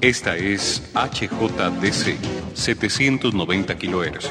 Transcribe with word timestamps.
Esta 0.00 0.36
es 0.36 0.80
HJDC 0.94 2.18
790 2.54 3.76
kHz, 3.76 4.30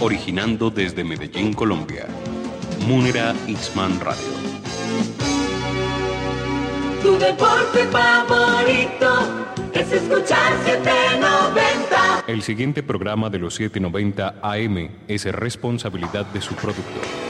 originando 0.00 0.68
desde 0.68 1.04
Medellín, 1.04 1.52
Colombia. 1.52 2.08
Munera 2.88 3.32
Isman 3.46 4.00
Radio. 4.00 4.26
Tu 7.04 7.12
deporte 7.18 7.86
favorito 7.86 9.46
es 9.74 9.92
escuchar 9.92 10.52
790. 10.64 12.24
El 12.26 12.42
siguiente 12.42 12.82
programa 12.82 13.30
de 13.30 13.38
los 13.38 13.54
790 13.54 14.40
AM 14.42 14.90
es 15.06 15.24
responsabilidad 15.26 16.26
de 16.26 16.40
su 16.40 16.54
productor. 16.56 17.29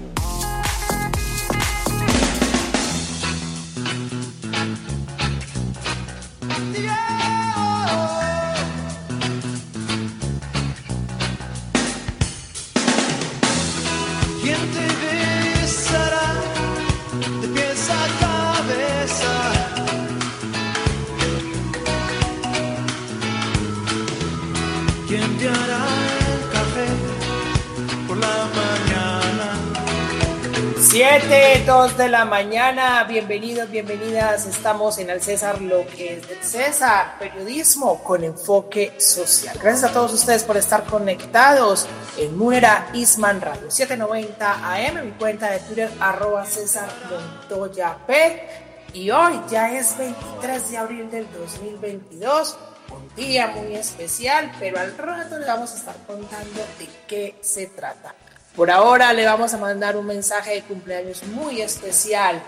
De 31.81 32.09
la 32.09 32.25
mañana, 32.25 33.03
bienvenidos, 33.05 33.71
bienvenidas. 33.71 34.45
Estamos 34.45 34.99
en 34.99 35.09
el 35.09 35.19
César, 35.19 35.59
lo 35.59 35.83
que 35.87 36.17
es 36.17 36.27
del 36.27 36.43
César, 36.43 37.17
periodismo 37.17 38.03
con 38.03 38.23
enfoque 38.23 38.93
social. 38.99 39.57
Gracias 39.59 39.89
a 39.89 39.93
todos 39.93 40.13
ustedes 40.13 40.43
por 40.43 40.57
estar 40.57 40.83
conectados 40.83 41.87
en 42.19 42.37
Munera 42.37 42.91
Isman 42.93 43.41
Radio 43.41 43.71
790 43.71 44.73
AM, 44.73 45.05
mi 45.05 45.11
cuenta 45.13 45.49
de 45.49 45.59
Twitter, 45.61 45.89
arroba 45.99 46.45
César 46.45 46.87
Montoya 47.09 47.97
P. 48.05 48.47
Y 48.93 49.09
hoy 49.09 49.41
ya 49.49 49.75
es 49.75 49.97
23 49.97 50.69
de 50.69 50.77
abril 50.77 51.09
del 51.09 51.27
2022 51.33 52.57
un 52.91 53.15
día 53.15 53.47
muy 53.47 53.73
especial, 53.73 54.51
pero 54.59 54.79
al 54.79 54.95
rato 54.95 55.39
le 55.39 55.47
vamos 55.47 55.71
a 55.71 55.77
estar 55.77 55.95
contando 56.05 56.61
de 56.77 56.87
qué 57.07 57.39
se 57.41 57.65
trata. 57.65 58.13
Por 58.55 58.69
ahora 58.69 59.13
le 59.13 59.25
vamos 59.25 59.53
a 59.53 59.57
mandar 59.57 59.95
un 59.95 60.05
mensaje 60.05 60.55
de 60.55 60.61
cumpleaños 60.63 61.23
muy 61.23 61.61
especial 61.61 62.41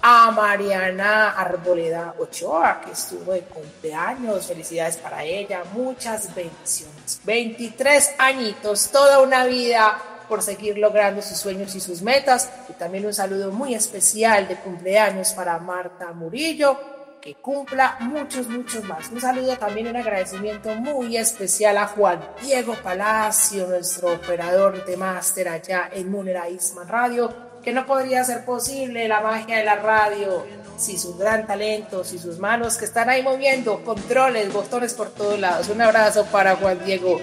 a 0.00 0.30
Mariana 0.30 1.32
Arboleda 1.32 2.14
Ochoa, 2.18 2.80
que 2.80 2.92
estuvo 2.92 3.32
de 3.32 3.42
cumpleaños. 3.42 4.46
Felicidades 4.46 4.96
para 4.96 5.22
ella, 5.22 5.62
muchas 5.74 6.34
bendiciones. 6.34 7.20
23 7.24 8.14
añitos, 8.18 8.88
toda 8.90 9.20
una 9.20 9.44
vida 9.44 9.98
por 10.30 10.40
seguir 10.42 10.78
logrando 10.78 11.20
sus 11.20 11.36
sueños 11.36 11.74
y 11.74 11.80
sus 11.80 12.00
metas. 12.00 12.48
Y 12.70 12.72
también 12.74 13.04
un 13.04 13.12
saludo 13.12 13.50
muy 13.50 13.74
especial 13.74 14.48
de 14.48 14.56
cumpleaños 14.56 15.32
para 15.32 15.58
Marta 15.58 16.10
Murillo, 16.12 16.78
que 17.20 17.34
cumpla 17.34 17.96
muchos, 18.00 18.48
muchos 18.48 18.84
más. 18.84 19.10
Un 19.10 19.20
saludo 19.20 19.56
también, 19.56 19.88
un 19.88 19.96
agradecimiento 19.96 20.74
muy 20.74 21.16
especial 21.16 21.76
a 21.78 21.86
Juan 21.86 22.20
Diego 22.42 22.74
Palacio, 22.82 23.66
nuestro 23.66 24.14
operador 24.14 24.84
de 24.84 24.96
máster 24.96 25.48
allá 25.48 25.90
en 25.92 26.10
Munera 26.10 26.48
Isman 26.48 26.88
Radio, 26.88 27.32
que 27.62 27.72
no 27.72 27.84
podría 27.84 28.24
ser 28.24 28.44
posible 28.44 29.06
la 29.06 29.20
magia 29.20 29.58
de 29.58 29.64
la 29.64 29.76
radio 29.76 30.46
si 30.78 30.98
su 30.98 31.14
gran 31.16 31.46
talento, 31.46 32.04
si 32.04 32.18
sus 32.18 32.38
manos 32.38 32.78
que 32.78 32.86
están 32.86 33.10
ahí 33.10 33.22
moviendo 33.22 33.84
controles, 33.84 34.50
botones 34.50 34.94
por 34.94 35.10
todos 35.10 35.38
lados. 35.38 35.68
Un 35.68 35.82
abrazo 35.82 36.24
para 36.26 36.56
Juan 36.56 36.82
Diego 36.84 37.20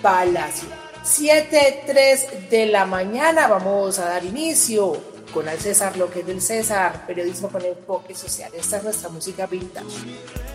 Palacio. 0.00 0.68
7.3 1.04 2.48
de 2.50 2.66
la 2.66 2.84
mañana 2.84 3.48
vamos 3.48 3.98
a 3.98 4.04
dar 4.10 4.24
inicio 4.24 5.09
con 5.32 5.48
Al 5.48 5.58
César 5.58 5.96
lo 5.96 6.10
que 6.10 6.20
es 6.20 6.26
del 6.26 6.40
César, 6.40 7.06
periodismo 7.06 7.48
con 7.48 7.64
enfoque 7.64 8.14
social. 8.14 8.50
Esta 8.54 8.78
es 8.78 8.84
nuestra 8.84 9.08
música 9.08 9.46
vintage. 9.46 9.86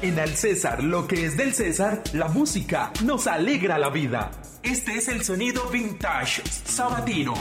En 0.02 0.20
Al 0.20 0.36
César 0.36 0.84
lo 0.84 1.08
que 1.08 1.26
es 1.26 1.38
del 1.38 1.54
César, 1.54 2.02
la 2.14 2.28
música 2.28 2.92
nos 3.04 3.28
alegra 3.28 3.78
la 3.78 3.90
vida. 3.90 4.32
Este 4.64 4.98
es 4.98 5.08
el 5.08 5.24
sonido 5.24 5.70
vintage 5.70 6.42
sabatino. 6.48 7.34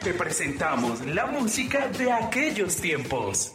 Te 0.00 0.14
presentamos 0.14 1.04
la 1.06 1.26
música 1.26 1.88
de 1.88 2.12
aquellos 2.12 2.76
tiempos. 2.76 3.52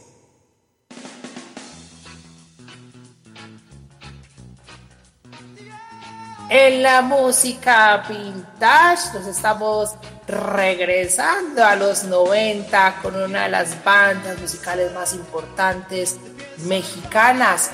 En 6.49 6.83
la 6.83 7.01
música 7.01 8.05
vintage 8.07 9.13
nos 9.13 9.25
estamos 9.25 9.95
regresando 10.27 11.65
a 11.65 11.75
los 11.75 12.03
90 12.05 12.99
con 13.01 13.15
una 13.15 13.43
de 13.43 13.49
las 13.49 13.83
bandas 13.83 14.39
musicales 14.39 14.91
más 14.93 15.13
importantes 15.13 16.17
mexicanas, 16.65 17.71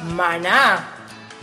Maná, 0.00 0.88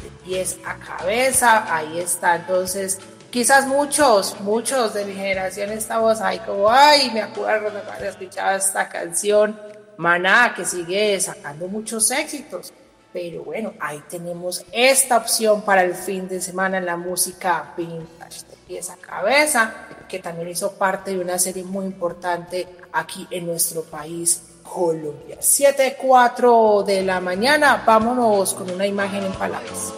de 0.01 0.09
pies 0.23 0.57
a 0.65 0.75
cabeza, 0.75 1.75
ahí 1.75 1.99
está. 1.99 2.35
Entonces, 2.35 2.99
quizás 3.31 3.65
muchos, 3.65 4.39
muchos 4.41 4.93
de 4.93 5.05
mi 5.05 5.13
generación 5.13 5.71
estamos 5.71 6.21
ahí 6.21 6.39
como, 6.39 6.69
ay, 6.69 7.09
me 7.11 7.21
acuerdo 7.21 7.71
de 7.71 7.91
haber 7.91 8.09
escuchado 8.09 8.57
esta 8.57 8.87
canción, 8.89 9.59
Maná, 9.97 10.53
que 10.55 10.65
sigue 10.65 11.19
sacando 11.19 11.67
muchos 11.67 12.09
éxitos. 12.11 12.71
Pero 13.11 13.43
bueno, 13.43 13.73
ahí 13.79 14.03
tenemos 14.09 14.65
esta 14.71 15.17
opción 15.17 15.61
para 15.61 15.83
el 15.83 15.93
fin 15.93 16.27
de 16.27 16.41
semana 16.41 16.79
en 16.79 16.85
la 16.87 16.97
música 16.97 17.71
vintage 17.77 18.41
de 18.49 18.57
pies 18.67 18.89
a 18.89 18.97
cabeza, 18.97 19.71
que 20.07 20.19
también 20.19 20.49
hizo 20.49 20.73
parte 20.73 21.11
de 21.11 21.19
una 21.19 21.39
serie 21.39 21.63
muy 21.63 21.85
importante 21.85 22.67
aquí 22.91 23.27
en 23.29 23.45
nuestro 23.45 23.83
país, 23.83 24.41
Colombia. 24.63 25.37
7.4 25.39 26.83
de 26.83 27.03
la 27.03 27.19
mañana, 27.19 27.83
vámonos 27.85 28.53
con 28.53 28.69
una 28.69 28.87
imagen 28.87 29.23
en 29.23 29.33
palabras. 29.33 29.93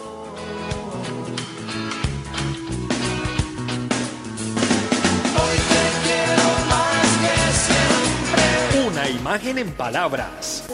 Una 8.86 9.08
imagen 9.08 9.58
en 9.58 9.72
palabras. 9.72 10.64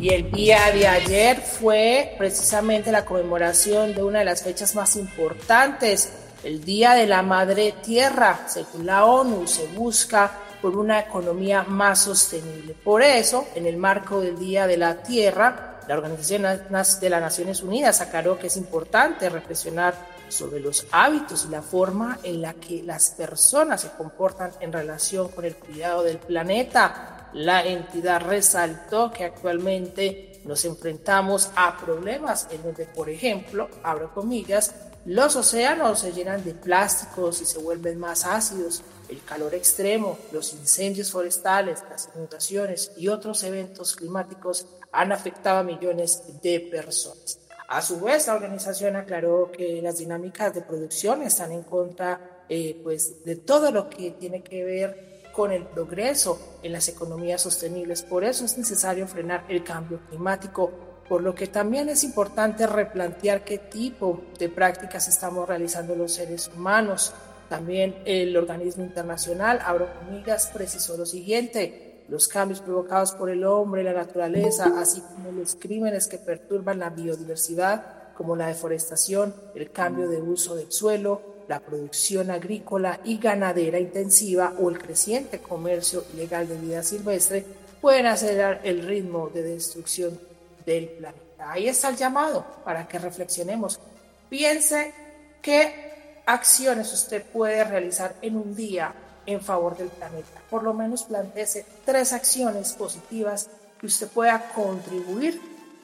Y 0.00 0.14
el 0.14 0.32
día 0.32 0.72
de 0.72 0.88
ayer 0.88 1.42
fue 1.42 2.14
precisamente 2.16 2.90
la 2.90 3.04
conmemoración 3.04 3.94
de 3.94 4.02
una 4.02 4.20
de 4.20 4.24
las 4.24 4.42
fechas 4.42 4.74
más 4.74 4.96
importantes, 4.96 6.10
el 6.42 6.64
Día 6.64 6.94
de 6.94 7.06
la 7.06 7.20
Madre 7.20 7.74
Tierra. 7.82 8.46
Según 8.48 8.86
la 8.86 9.04
ONU, 9.04 9.46
se 9.46 9.66
busca 9.66 10.32
por 10.62 10.78
una 10.78 11.00
economía 11.00 11.64
más 11.64 11.98
sostenible. 11.98 12.74
Por 12.82 13.02
eso, 13.02 13.46
en 13.54 13.66
el 13.66 13.76
marco 13.76 14.22
del 14.22 14.38
Día 14.38 14.66
de 14.66 14.78
la 14.78 15.02
Tierra, 15.02 15.80
la 15.86 15.96
Organización 15.96 16.44
de 16.44 17.10
las 17.10 17.20
Naciones 17.20 17.62
Unidas 17.62 18.00
aclaró 18.00 18.38
que 18.38 18.46
es 18.46 18.56
importante 18.56 19.28
reflexionar 19.28 19.94
sobre 20.30 20.60
los 20.60 20.86
hábitos 20.92 21.44
y 21.46 21.50
la 21.50 21.60
forma 21.60 22.20
en 22.22 22.40
la 22.40 22.54
que 22.54 22.82
las 22.82 23.10
personas 23.10 23.82
se 23.82 23.90
comportan 23.90 24.50
en 24.60 24.72
relación 24.72 25.28
con 25.28 25.44
el 25.44 25.56
cuidado 25.56 26.02
del 26.04 26.16
planeta 26.16 27.19
la 27.32 27.64
entidad 27.64 28.22
resaltó 28.22 29.10
que 29.10 29.24
actualmente 29.24 30.40
nos 30.44 30.64
enfrentamos 30.64 31.50
a 31.54 31.76
problemas 31.76 32.48
en 32.50 32.62
donde, 32.62 32.86
por 32.86 33.10
ejemplo, 33.10 33.68
abro 33.82 34.12
comillas, 34.12 34.74
los 35.04 35.36
océanos 35.36 36.00
se 36.00 36.12
llenan 36.12 36.44
de 36.44 36.54
plásticos 36.54 37.40
y 37.40 37.46
se 37.46 37.58
vuelven 37.58 37.98
más 37.98 38.26
ácidos, 38.26 38.82
el 39.08 39.22
calor 39.24 39.54
extremo, 39.54 40.18
los 40.30 40.52
incendios 40.52 41.10
forestales, 41.10 41.82
las 41.88 42.10
inundaciones 42.14 42.92
y 42.96 43.08
otros 43.08 43.42
eventos 43.42 43.96
climáticos 43.96 44.66
han 44.92 45.12
afectado 45.12 45.58
a 45.58 45.62
millones 45.62 46.22
de 46.42 46.60
personas. 46.60 47.38
A 47.68 47.82
su 47.82 48.00
vez, 48.00 48.26
la 48.26 48.34
organización 48.34 48.96
aclaró 48.96 49.50
que 49.52 49.80
las 49.80 49.98
dinámicas 49.98 50.54
de 50.54 50.62
producción 50.62 51.22
están 51.22 51.52
en 51.52 51.62
contra 51.62 52.44
eh, 52.48 52.80
pues, 52.82 53.24
de 53.24 53.36
todo 53.36 53.70
lo 53.70 53.88
que 53.88 54.10
tiene 54.12 54.42
que 54.42 54.64
ver 54.64 55.09
con 55.34 55.52
el 55.52 55.64
progreso 55.64 56.56
en 56.62 56.72
las 56.72 56.88
economías 56.88 57.42
sostenibles. 57.42 58.02
Por 58.02 58.24
eso 58.24 58.44
es 58.44 58.56
necesario 58.58 59.06
frenar 59.06 59.44
el 59.48 59.64
cambio 59.64 60.00
climático, 60.08 60.70
por 61.08 61.22
lo 61.22 61.34
que 61.34 61.46
también 61.46 61.88
es 61.88 62.04
importante 62.04 62.66
replantear 62.66 63.44
qué 63.44 63.58
tipo 63.58 64.22
de 64.38 64.48
prácticas 64.48 65.08
estamos 65.08 65.48
realizando 65.48 65.94
los 65.96 66.14
seres 66.14 66.50
humanos. 66.54 67.12
También 67.48 67.96
el 68.04 68.36
organismo 68.36 68.84
internacional, 68.84 69.60
abro 69.64 69.88
comillas, 69.98 70.50
precisó 70.52 70.96
lo 70.96 71.04
siguiente, 71.04 72.04
los 72.08 72.28
cambios 72.28 72.60
provocados 72.60 73.12
por 73.12 73.30
el 73.30 73.44
hombre, 73.44 73.82
la 73.82 73.92
naturaleza, 73.92 74.72
así 74.78 75.00
como 75.00 75.32
los 75.32 75.56
crímenes 75.56 76.06
que 76.06 76.18
perturban 76.18 76.78
la 76.78 76.90
biodiversidad, 76.90 78.12
como 78.14 78.36
la 78.36 78.48
deforestación, 78.48 79.34
el 79.54 79.70
cambio 79.70 80.08
de 80.08 80.20
uso 80.20 80.54
del 80.54 80.70
suelo, 80.70 81.29
la 81.50 81.58
producción 81.58 82.30
agrícola 82.30 83.00
y 83.02 83.18
ganadera 83.18 83.80
intensiva 83.80 84.54
o 84.60 84.70
el 84.70 84.78
creciente 84.78 85.40
comercio 85.40 86.04
ilegal 86.14 86.46
de 86.46 86.56
vida 86.56 86.80
silvestre 86.84 87.44
pueden 87.80 88.06
acelerar 88.06 88.60
el 88.62 88.86
ritmo 88.86 89.28
de 89.34 89.42
destrucción 89.42 90.16
del 90.64 90.88
planeta. 90.90 91.50
Ahí 91.50 91.66
está 91.66 91.88
el 91.88 91.96
llamado 91.96 92.46
para 92.64 92.86
que 92.86 93.00
reflexionemos. 93.00 93.80
Piense 94.28 94.94
qué 95.42 96.22
acciones 96.24 96.92
usted 96.92 97.24
puede 97.24 97.64
realizar 97.64 98.14
en 98.22 98.36
un 98.36 98.54
día 98.54 98.94
en 99.26 99.40
favor 99.40 99.76
del 99.76 99.88
planeta. 99.88 100.40
Por 100.48 100.62
lo 100.62 100.72
menos 100.72 101.02
planteese 101.02 101.66
tres 101.84 102.12
acciones 102.12 102.74
positivas 102.74 103.50
que 103.80 103.86
usted 103.86 104.06
pueda 104.06 104.52
contribuir 104.54 105.40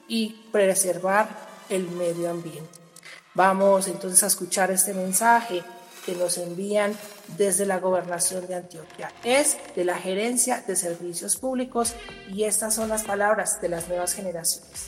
y 0.07 0.29
preservar 0.49 1.27
el 1.67 1.89
medio 1.89 2.29
ambiente. 2.29 2.86
Vamos 3.37 3.87
entonces 3.87 4.23
a 4.23 4.27
escuchar 4.27 4.71
este 4.71 4.95
mensaje 4.95 5.61
que 6.03 6.15
nos 6.15 6.39
envían 6.39 6.97
desde 7.37 7.67
la 7.67 7.79
gobernación 7.79 8.47
de 8.47 8.55
Antioquia. 8.55 9.11
Es 9.23 9.57
de 9.75 9.85
la 9.85 9.95
gerencia 9.95 10.63
de 10.65 10.75
servicios 10.75 11.35
públicos 11.35 11.93
y 12.29 12.45
estas 12.45 12.73
son 12.73 12.89
las 12.89 13.03
palabras 13.03 13.61
de 13.61 13.69
las 13.69 13.87
nuevas 13.89 14.15
generaciones. 14.15 14.87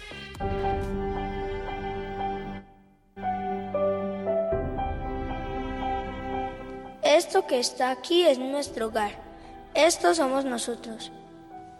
Esto 7.03 7.45
que 7.45 7.59
está 7.59 7.91
aquí 7.91 8.25
es 8.25 8.39
nuestro 8.39 8.87
hogar. 8.87 9.11
Estos 9.75 10.17
somos 10.17 10.43
nosotros. 10.43 11.11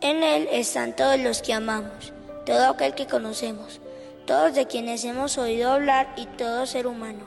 En 0.02 0.22
él 0.22 0.48
están 0.52 0.96
todos 0.96 1.20
los 1.20 1.42
que 1.42 1.54
amamos, 1.54 2.14
todo 2.46 2.70
aquel 2.70 2.94
que 2.94 3.08
conocemos 3.08 3.82
todos 4.30 4.54
de 4.54 4.68
quienes 4.68 5.04
hemos 5.06 5.40
oído 5.40 5.72
hablar 5.72 6.14
y 6.16 6.28
todo 6.28 6.68
ser 6.68 6.86
humano, 6.86 7.26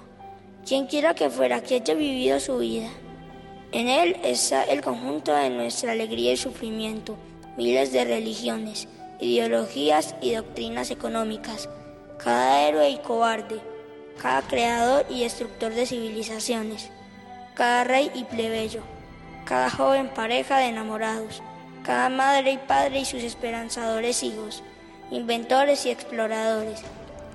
quien 0.64 0.87
quiera 0.87 1.14
que 1.16 1.28
fuera 1.28 1.60
que 1.60 1.75
haya 1.75 1.94
vivido 1.94 2.38
su 2.38 2.58
vida. 2.58 2.88
En 3.72 3.88
él 3.88 4.16
está 4.22 4.62
el 4.62 4.82
conjunto 4.82 5.34
de 5.34 5.50
nuestra 5.50 5.90
alegría 5.90 6.34
y 6.34 6.37
sufrimiento, 6.37 7.16
miles 7.56 7.93
de 7.93 8.04
religiones, 8.04 8.87
ideologías 9.20 10.14
y 10.20 10.34
doctrinas 10.34 10.93
económicas, 10.93 11.69
cada 12.22 12.69
héroe 12.69 12.90
y 12.90 12.99
cobarde, 12.99 13.60
cada 14.16 14.43
creador 14.43 15.04
y 15.10 15.25
destructor 15.25 15.75
de 15.75 15.87
civilizaciones, 15.87 16.88
cada 17.54 17.82
rey 17.82 18.12
y 18.14 18.22
plebeyo, 18.22 18.82
cada 19.44 19.70
joven 19.70 20.08
pareja 20.08 20.58
de 20.58 20.66
enamorados, 20.66 21.43
cada 21.82 22.08
madre 22.10 22.52
y 22.52 22.58
padre 22.58 23.00
y 23.00 23.04
sus 23.04 23.25
esperanzadores 23.25 24.22
hijos, 24.22 24.62
inventores 25.12 25.85
y 25.85 25.91
exploradores. 25.91 26.81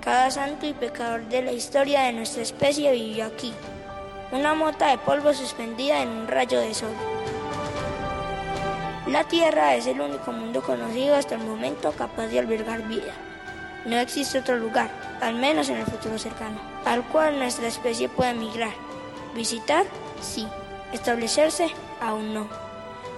Cada 0.02 0.32
santo 0.32 0.66
y 0.66 0.72
pecador 0.72 1.22
de 1.28 1.42
la 1.42 1.52
historia 1.52 2.02
de 2.02 2.12
nuestra 2.12 2.42
especie 2.42 2.90
vivió 2.90 3.26
aquí, 3.26 3.52
una 4.32 4.52
mota 4.54 4.88
de 4.88 4.98
polvo 4.98 5.32
suspendida 5.32 6.02
en 6.02 6.08
un 6.08 6.26
rayo 6.26 6.60
de 6.60 6.74
sol. 6.74 6.92
La 9.06 9.24
Tierra 9.24 9.76
es 9.76 9.86
el 9.86 10.00
único 10.00 10.32
mundo 10.32 10.60
conocido 10.60 11.14
hasta 11.14 11.36
el 11.36 11.42
momento 11.42 11.92
capaz 11.92 12.26
de 12.26 12.40
albergar 12.40 12.82
vida. 12.88 13.12
No 13.86 13.96
existe 13.96 14.40
otro 14.40 14.56
lugar, 14.56 14.90
al 15.20 15.36
menos 15.36 15.68
en 15.68 15.76
el 15.76 15.86
futuro 15.86 16.18
cercano, 16.18 16.60
al 16.84 17.04
cual 17.04 17.38
nuestra 17.38 17.68
especie 17.68 18.08
pueda 18.08 18.34
migrar. 18.34 18.72
Visitar, 19.36 19.84
sí. 20.20 20.48
Establecerse, 20.92 21.68
aún 22.00 22.34
no. 22.34 22.48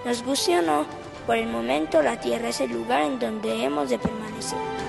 Nos 0.05 0.23
guste 0.23 0.59
o 0.59 0.61
no, 0.61 0.85
por 1.31 1.37
el 1.37 1.47
momento 1.47 2.01
la 2.01 2.19
Tierra 2.19 2.49
es 2.49 2.59
el 2.59 2.73
lugar 2.73 3.03
en 3.03 3.17
donde 3.17 3.63
hemos 3.63 3.89
de 3.89 3.97
permanecer. 3.97 4.80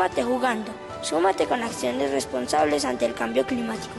Súmate 0.00 0.22
jugando, 0.22 0.72
súmate 1.02 1.44
con 1.44 1.62
acciones 1.62 2.10
responsables 2.10 2.86
ante 2.86 3.04
el 3.04 3.12
cambio 3.12 3.44
climático, 3.44 3.92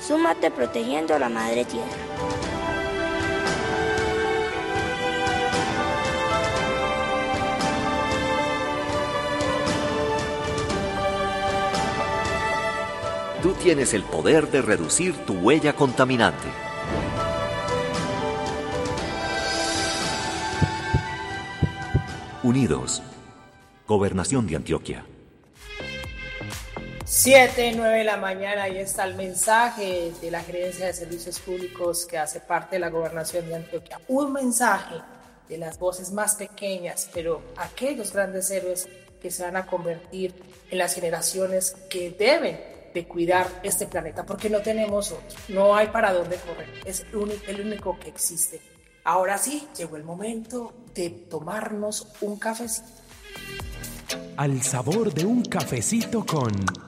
súmate 0.00 0.52
protegiendo 0.52 1.16
a 1.16 1.18
la 1.18 1.28
madre 1.28 1.64
tierra. 1.64 1.88
Tú 13.42 13.52
tienes 13.54 13.94
el 13.94 14.04
poder 14.04 14.48
de 14.52 14.62
reducir 14.62 15.16
tu 15.26 15.32
huella 15.32 15.72
contaminante. 15.72 16.46
Unidos. 22.44 23.02
Gobernación 23.88 24.46
de 24.46 24.54
Antioquia. 24.54 25.04
7, 27.30 27.72
9 27.76 27.98
de 27.98 28.04
la 28.04 28.16
mañana, 28.16 28.62
ahí 28.62 28.78
está 28.78 29.04
el 29.04 29.14
mensaje 29.14 30.14
de 30.18 30.30
la 30.30 30.40
Gerencia 30.40 30.86
de 30.86 30.94
Servicios 30.94 31.38
Públicos 31.40 32.06
que 32.06 32.16
hace 32.16 32.40
parte 32.40 32.76
de 32.76 32.80
la 32.80 32.88
Gobernación 32.88 33.46
de 33.46 33.56
Antioquia. 33.56 34.00
Un 34.08 34.32
mensaje 34.32 34.94
de 35.46 35.58
las 35.58 35.78
voces 35.78 36.10
más 36.10 36.36
pequeñas, 36.36 37.10
pero 37.12 37.42
aquellos 37.58 38.14
grandes 38.14 38.50
héroes 38.50 38.88
que 39.20 39.30
se 39.30 39.42
van 39.42 39.58
a 39.58 39.66
convertir 39.66 40.34
en 40.70 40.78
las 40.78 40.94
generaciones 40.94 41.76
que 41.90 42.12
deben 42.12 42.58
de 42.94 43.06
cuidar 43.06 43.46
este 43.62 43.86
planeta, 43.86 44.24
porque 44.24 44.48
no 44.48 44.62
tenemos 44.62 45.12
otro, 45.12 45.38
no 45.48 45.76
hay 45.76 45.88
para 45.88 46.14
dónde 46.14 46.36
correr, 46.36 46.80
es 46.86 47.00
el 47.00 47.16
único, 47.16 47.42
el 47.46 47.60
único 47.60 47.98
que 47.98 48.08
existe. 48.08 48.58
Ahora 49.04 49.36
sí, 49.36 49.68
llegó 49.76 49.96
el 49.96 50.04
momento 50.04 50.72
de 50.94 51.10
tomarnos 51.10 52.08
un 52.22 52.38
cafecito. 52.38 52.88
Al 54.38 54.62
sabor 54.62 55.12
de 55.12 55.26
un 55.26 55.42
cafecito 55.42 56.24
con 56.24 56.87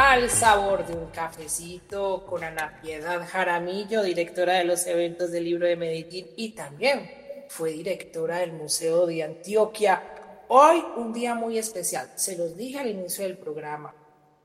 al 0.00 0.30
sabor 0.30 0.86
de 0.86 0.94
un 0.94 1.06
cafecito 1.06 2.24
con 2.24 2.44
Ana 2.44 2.78
Piedad 2.80 3.20
Jaramillo, 3.28 4.04
directora 4.04 4.52
de 4.52 4.62
los 4.62 4.86
eventos 4.86 5.32
del 5.32 5.42
libro 5.42 5.66
de 5.66 5.74
Medellín 5.74 6.28
y 6.36 6.50
también 6.50 7.10
fue 7.48 7.72
directora 7.72 8.38
del 8.38 8.52
Museo 8.52 9.06
de 9.06 9.24
Antioquia. 9.24 10.00
Hoy 10.46 10.84
un 10.98 11.12
día 11.12 11.34
muy 11.34 11.58
especial, 11.58 12.12
se 12.14 12.38
los 12.38 12.56
dije 12.56 12.78
al 12.78 12.86
inicio 12.86 13.24
del 13.24 13.38
programa, 13.38 13.92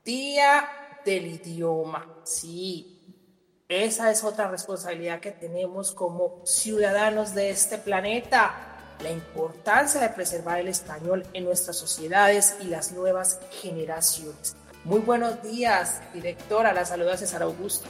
Día 0.04 0.68
del 1.04 1.26
Idioma. 1.26 2.04
Sí, 2.24 3.22
esa 3.68 4.10
es 4.10 4.24
otra 4.24 4.48
responsabilidad 4.48 5.20
que 5.20 5.30
tenemos 5.30 5.92
como 5.92 6.44
ciudadanos 6.44 7.32
de 7.32 7.50
este 7.50 7.78
planeta, 7.78 8.96
la 9.00 9.12
importancia 9.12 10.00
de 10.00 10.08
preservar 10.08 10.58
el 10.58 10.66
español 10.66 11.24
en 11.32 11.44
nuestras 11.44 11.76
sociedades 11.76 12.56
y 12.60 12.64
las 12.64 12.90
nuevas 12.90 13.38
generaciones. 13.62 14.56
Muy 14.84 15.00
buenos 15.00 15.42
días, 15.42 16.02
directora. 16.12 16.74
La 16.74 16.84
saluda 16.84 17.16
César 17.16 17.42
Augusto. 17.42 17.88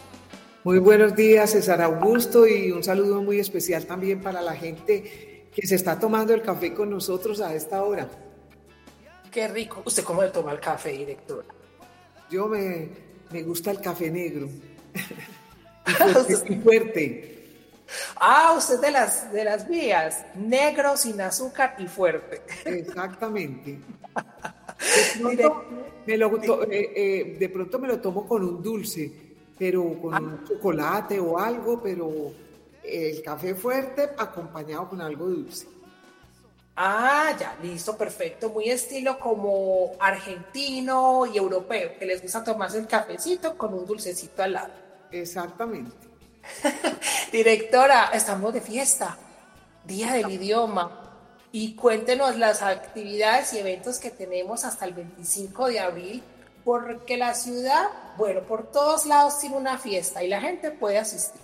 Muy 0.62 0.78
buenos 0.78 1.16
días, 1.16 1.50
César 1.50 1.82
Augusto, 1.82 2.46
y 2.46 2.70
un 2.70 2.84
saludo 2.84 3.20
muy 3.20 3.40
especial 3.40 3.84
también 3.84 4.22
para 4.22 4.40
la 4.40 4.54
gente 4.54 5.48
que 5.52 5.66
se 5.66 5.74
está 5.74 5.98
tomando 5.98 6.32
el 6.32 6.42
café 6.42 6.72
con 6.72 6.90
nosotros 6.90 7.40
a 7.40 7.52
esta 7.52 7.82
hora. 7.82 8.08
Qué 9.28 9.48
rico. 9.48 9.82
¿Usted 9.84 10.04
cómo 10.04 10.22
le 10.22 10.28
toma 10.28 10.52
el 10.52 10.60
café, 10.60 10.92
directora? 10.92 11.48
Yo 12.30 12.46
me, 12.46 12.88
me 13.30 13.42
gusta 13.42 13.72
el 13.72 13.80
café 13.80 14.08
negro. 14.10 14.48
y 16.48 16.54
fuerte. 16.56 17.30
Ah, 18.16 18.54
usted 18.56 18.80
de 18.80 18.92
las, 18.92 19.32
de 19.32 19.44
las 19.44 19.68
vías, 19.68 20.24
negro, 20.36 20.96
sin 20.96 21.20
azúcar 21.20 21.74
y 21.78 21.88
fuerte. 21.88 22.42
Exactamente. 22.64 23.80
De 24.94 25.36
pronto, 25.36 25.64
me 26.06 26.16
lo, 26.16 26.64
eh, 26.70 26.92
eh, 26.94 27.36
de 27.38 27.48
pronto 27.48 27.78
me 27.78 27.88
lo 27.88 28.00
tomo 28.00 28.26
con 28.26 28.42
un 28.42 28.62
dulce, 28.62 29.10
pero 29.58 30.00
con 30.00 30.14
un 30.14 30.44
chocolate 30.44 31.18
o 31.20 31.38
algo, 31.38 31.80
pero 31.82 32.32
el 32.82 33.22
café 33.22 33.54
fuerte 33.54 34.10
acompañado 34.16 34.88
con 34.88 35.00
algo 35.00 35.26
dulce. 35.26 35.66
Ah, 36.76 37.34
ya, 37.38 37.56
listo, 37.62 37.96
perfecto. 37.96 38.50
Muy 38.50 38.68
estilo 38.68 39.18
como 39.18 39.92
argentino 40.00 41.24
y 41.26 41.38
europeo, 41.38 41.92
que 41.98 42.04
les 42.04 42.20
gusta 42.20 42.42
tomarse 42.42 42.78
el 42.78 42.88
cafecito 42.88 43.56
con 43.56 43.74
un 43.74 43.86
dulcecito 43.86 44.42
al 44.42 44.54
lado. 44.54 44.72
Exactamente. 45.12 45.94
Directora, 47.32 48.10
estamos 48.12 48.52
de 48.52 48.60
fiesta, 48.60 49.16
Día 49.84 50.14
del 50.14 50.30
Idioma. 50.30 51.13
Y 51.56 51.76
cuéntenos 51.76 52.36
las 52.36 52.62
actividades 52.62 53.52
y 53.54 53.58
eventos 53.58 54.00
que 54.00 54.10
tenemos 54.10 54.64
hasta 54.64 54.86
el 54.86 54.92
25 54.92 55.68
de 55.68 55.78
abril, 55.78 56.20
porque 56.64 57.16
la 57.16 57.32
ciudad, 57.32 57.90
bueno, 58.18 58.40
por 58.40 58.72
todos 58.72 59.06
lados 59.06 59.38
tiene 59.38 59.56
una 59.56 59.78
fiesta 59.78 60.24
y 60.24 60.26
la 60.26 60.40
gente 60.40 60.72
puede 60.72 60.98
asistir. 60.98 61.40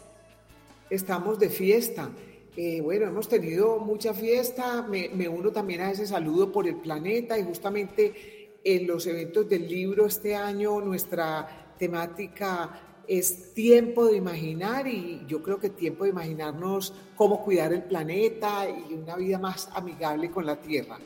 Estamos 0.90 1.38
de 1.38 1.48
fiesta. 1.48 2.10
Eh, 2.56 2.80
bueno, 2.80 3.06
hemos 3.06 3.28
tenido 3.28 3.78
mucha 3.78 4.12
fiesta, 4.12 4.82
me, 4.82 5.10
me, 5.10 5.28
uno 5.28 5.52
también 5.52 5.80
a 5.82 5.92
ese 5.92 6.08
saludo 6.08 6.50
por 6.50 6.66
el 6.66 6.74
planeta 6.74 7.38
y 7.38 7.44
justamente 7.44 8.58
en 8.64 8.88
los 8.88 9.06
eventos 9.06 9.48
del 9.48 9.68
libro 9.68 10.06
este 10.06 10.34
año 10.34 10.80
nuestra 10.80 11.76
temática 11.78 12.89
es 13.06 13.54
tiempo 13.54 14.06
de 14.06 14.16
imaginar 14.16 14.86
y 14.86 15.22
yo 15.26 15.42
creo 15.42 15.58
que 15.58 15.70
tiempo 15.70 16.04
de 16.04 16.10
imaginarnos 16.10 16.92
cómo 17.16 17.42
cuidar 17.42 17.72
el 17.72 17.84
planeta 17.84 18.68
y 18.68 18.94
una 18.94 19.16
vida 19.16 19.38
más 19.38 19.68
amigable 19.74 20.30
con 20.30 20.46
la 20.46 20.60
Tierra. 20.60 20.98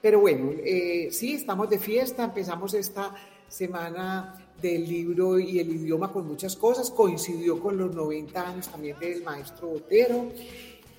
Pero 0.00 0.20
bueno, 0.20 0.52
eh, 0.64 1.08
sí, 1.10 1.34
estamos 1.34 1.68
de 1.70 1.78
fiesta, 1.78 2.24
empezamos 2.24 2.74
esta 2.74 3.14
semana 3.48 4.48
del 4.60 4.88
libro 4.88 5.38
y 5.38 5.58
el 5.58 5.70
idioma 5.70 6.12
con 6.12 6.26
muchas 6.26 6.56
cosas, 6.56 6.90
coincidió 6.90 7.60
con 7.60 7.76
los 7.76 7.94
90 7.94 8.48
años 8.48 8.68
también 8.68 8.98
del 8.98 9.22
maestro 9.22 9.68
Botero. 9.68 10.30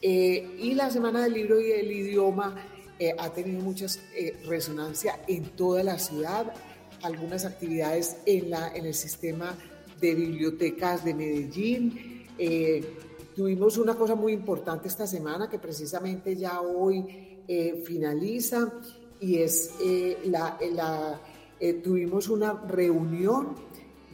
Eh, 0.02 0.56
y 0.60 0.74
la 0.76 0.90
Semana 0.90 1.24
del 1.24 1.34
Libro 1.34 1.60
y 1.60 1.72
el 1.72 1.92
Idioma 1.92 2.56
eh, 2.98 3.14
ha 3.18 3.30
tenido 3.32 3.62
mucha 3.62 3.86
eh, 4.16 4.38
resonancia 4.46 5.20
en 5.28 5.44
toda 5.56 5.84
la 5.84 6.00
ciudad, 6.00 6.54
algunas 7.02 7.46
actividades 7.46 8.18
en, 8.26 8.50
la, 8.50 8.74
en 8.74 8.86
el 8.86 8.94
sistema 8.94 9.58
de 10.00 10.16
bibliotecas 10.16 11.04
de 11.04 11.14
Medellín. 11.14 12.26
tuvimos 13.36 13.78
una 13.78 13.96
cosa 13.96 14.16
muy 14.16 14.34
importante 14.34 14.88
esta 14.88 15.08
semana 15.08 15.50
que 15.50 15.60
precisamente 15.60 16.36
ya 16.36 16.62
hoy 16.62 17.06
finaliza 17.84 18.72
y 19.20 19.38
es 19.38 19.72
la, 20.26 20.58
la 20.74 21.20
tuvimos 21.84 22.30
una 22.30 22.54
reunión 22.68 23.56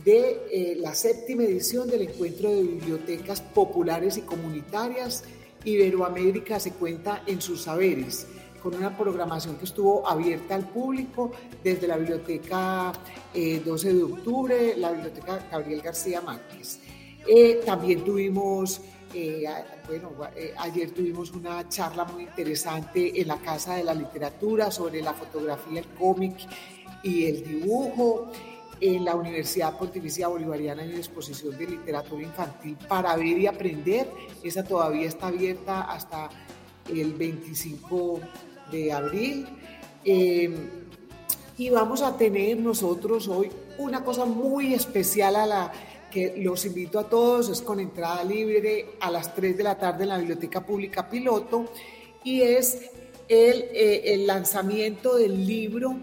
de 0.04 0.78
la 0.80 0.94
séptima 0.96 1.44
edición 1.44 1.90
del 1.90 2.04
Encuentro 2.04 2.50
de 2.50 2.62
Bibliotecas 2.62 3.42
Populares 3.42 4.18
y 4.18 4.22
Comunitarias 4.22 5.24
Iberoamérica 5.66 6.60
se 6.60 6.72
cuenta 6.72 7.24
en 7.26 7.42
sus 7.42 7.64
saberes, 7.64 8.28
con 8.66 8.74
una 8.74 8.98
programación 8.98 9.58
que 9.58 9.66
estuvo 9.66 10.10
abierta 10.10 10.56
al 10.56 10.68
público 10.68 11.32
desde 11.64 11.88
la 11.88 11.98
Biblioteca 11.98 12.92
12 13.32 13.36
eh, 13.36 13.94
de 13.94 14.04
Octubre, 14.04 14.76
la 14.78 14.92
Biblioteca 14.92 15.48
Gabriel 15.52 15.84
García 15.84 16.20
Márquez. 16.20 16.80
Eh, 17.28 17.62
también 17.64 18.04
tuvimos, 18.04 18.82
eh, 19.14 19.46
bueno, 19.86 20.14
ayer 20.58 20.90
tuvimos 20.90 21.30
una 21.34 21.70
charla 21.70 22.06
muy 22.06 22.24
interesante 22.24 23.22
en 23.22 23.28
la 23.28 23.38
Casa 23.38 23.76
de 23.76 23.84
la 23.84 23.94
Literatura 23.94 24.72
sobre 24.72 25.00
la 25.04 25.14
fotografía, 25.14 25.82
el 25.82 25.88
cómic 25.90 26.36
y 27.04 27.26
el 27.26 27.44
dibujo 27.44 28.32
en 28.82 29.06
la 29.06 29.14
Universidad 29.16 29.78
Pontificia 29.78 30.28
Bolivariana 30.28 30.82
hay 30.82 30.90
una 30.90 30.98
exposición 30.98 31.56
de 31.56 31.68
literatura 31.68 32.24
infantil 32.24 32.76
para 32.90 33.16
ver 33.16 33.38
y 33.38 33.46
aprender. 33.46 34.10
Esa 34.42 34.64
todavía 34.64 35.08
está 35.08 35.28
abierta 35.28 35.82
hasta 35.82 36.32
el 36.92 37.14
25 37.14 38.22
abril. 38.92 39.48
Eh, 40.04 40.54
y 41.58 41.70
vamos 41.70 42.02
a 42.02 42.18
tener 42.18 42.58
nosotros 42.58 43.28
hoy 43.28 43.50
una 43.78 44.04
cosa 44.04 44.26
muy 44.26 44.74
especial 44.74 45.36
a 45.36 45.46
la 45.46 45.72
que 46.12 46.34
los 46.38 46.66
invito 46.66 47.00
a 47.00 47.10
todos, 47.10 47.50
es 47.50 47.62
con 47.62 47.80
entrada 47.80 48.24
libre 48.24 48.98
a 49.02 49.12
las 49.12 49.34
3 49.36 49.58
de 49.58 49.64
la 49.64 49.78
tarde 49.78 50.04
en 50.04 50.10
la 50.10 50.18
Biblioteca 50.18 50.66
Pública 50.66 51.10
Piloto 51.10 51.66
y 52.24 52.42
es 52.42 52.90
el, 53.28 53.66
eh, 53.72 54.24
lanzamiento 54.26 55.18
del 55.18 55.46
libro 55.46 55.98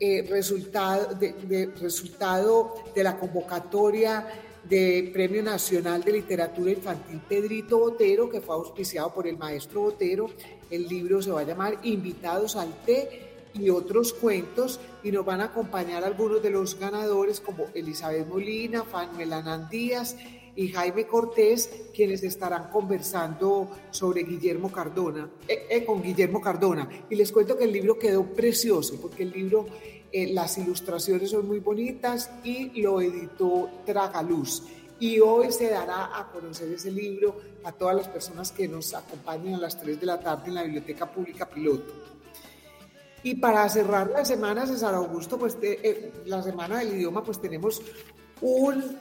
eh, 0.00 0.24
resultado, 0.30 1.14
de, 1.14 1.70
resultado 1.80 2.74
de 2.94 3.02
la 3.02 3.18
convocatoria 3.18 4.26
de 4.68 5.10
Premio 5.12 5.42
Nacional 5.42 6.02
de 6.02 6.12
Literatura 6.12 6.70
Infantil 6.70 7.20
Pedrito 7.28 7.78
Botero, 7.78 8.28
que 8.28 8.40
fue 8.40 8.54
auspiciado 8.54 9.12
por 9.14 9.26
el 9.26 9.38
maestro 9.38 9.82
Botero. 9.82 10.30
El 10.70 10.86
libro 10.86 11.22
se 11.22 11.30
va 11.30 11.40
a 11.40 11.44
llamar 11.44 11.78
Invitados 11.84 12.56
al 12.56 12.74
Té 12.84 13.28
y 13.54 13.70
otros 13.70 14.12
cuentos 14.12 14.78
y 15.02 15.10
nos 15.10 15.24
van 15.24 15.40
a 15.40 15.44
acompañar 15.44 16.04
algunos 16.04 16.42
de 16.42 16.50
los 16.50 16.78
ganadores 16.78 17.40
como 17.40 17.66
Elizabeth 17.74 18.28
Molina, 18.28 18.84
Fanuel 18.84 19.32
Anán 19.32 19.68
Díaz 19.70 20.16
y 20.58 20.68
Jaime 20.68 21.06
Cortés, 21.06 21.70
quienes 21.94 22.24
estarán 22.24 22.68
conversando 22.70 23.70
sobre 23.90 24.24
Guillermo 24.24 24.72
Cardona, 24.72 25.30
eh, 25.46 25.66
eh, 25.70 25.84
con 25.84 26.02
Guillermo 26.02 26.40
Cardona. 26.40 26.88
Y 27.08 27.14
les 27.14 27.30
cuento 27.30 27.56
que 27.56 27.62
el 27.62 27.72
libro 27.72 27.96
quedó 27.96 28.24
precioso, 28.24 29.00
porque 29.00 29.22
el 29.22 29.30
libro, 29.30 29.66
eh, 30.12 30.32
las 30.32 30.58
ilustraciones 30.58 31.30
son 31.30 31.46
muy 31.46 31.60
bonitas 31.60 32.30
y 32.44 32.80
lo 32.80 33.00
editó 33.00 33.68
Tragaluz. 33.84 34.62
Y 35.00 35.20
hoy 35.20 35.52
se 35.52 35.70
dará 35.70 36.18
a 36.18 36.30
conocer 36.32 36.72
ese 36.72 36.90
libro 36.90 37.36
a 37.64 37.72
todas 37.72 37.94
las 37.94 38.08
personas 38.08 38.50
que 38.50 38.66
nos 38.66 38.94
acompañan 38.94 39.54
a 39.54 39.58
las 39.58 39.78
3 39.80 40.00
de 40.00 40.06
la 40.06 40.18
tarde 40.18 40.48
en 40.48 40.54
la 40.54 40.62
Biblioteca 40.64 41.10
Pública 41.10 41.48
Piloto. 41.48 41.92
Y 43.22 43.34
para 43.34 43.68
cerrar 43.68 44.10
la 44.10 44.24
semana, 44.24 44.66
César 44.66 44.94
Augusto, 44.94 45.38
pues 45.38 45.56
la 46.24 46.42
semana 46.42 46.78
del 46.78 46.94
idioma, 46.94 47.22
pues 47.22 47.40
tenemos 47.40 47.82
un 48.40 48.96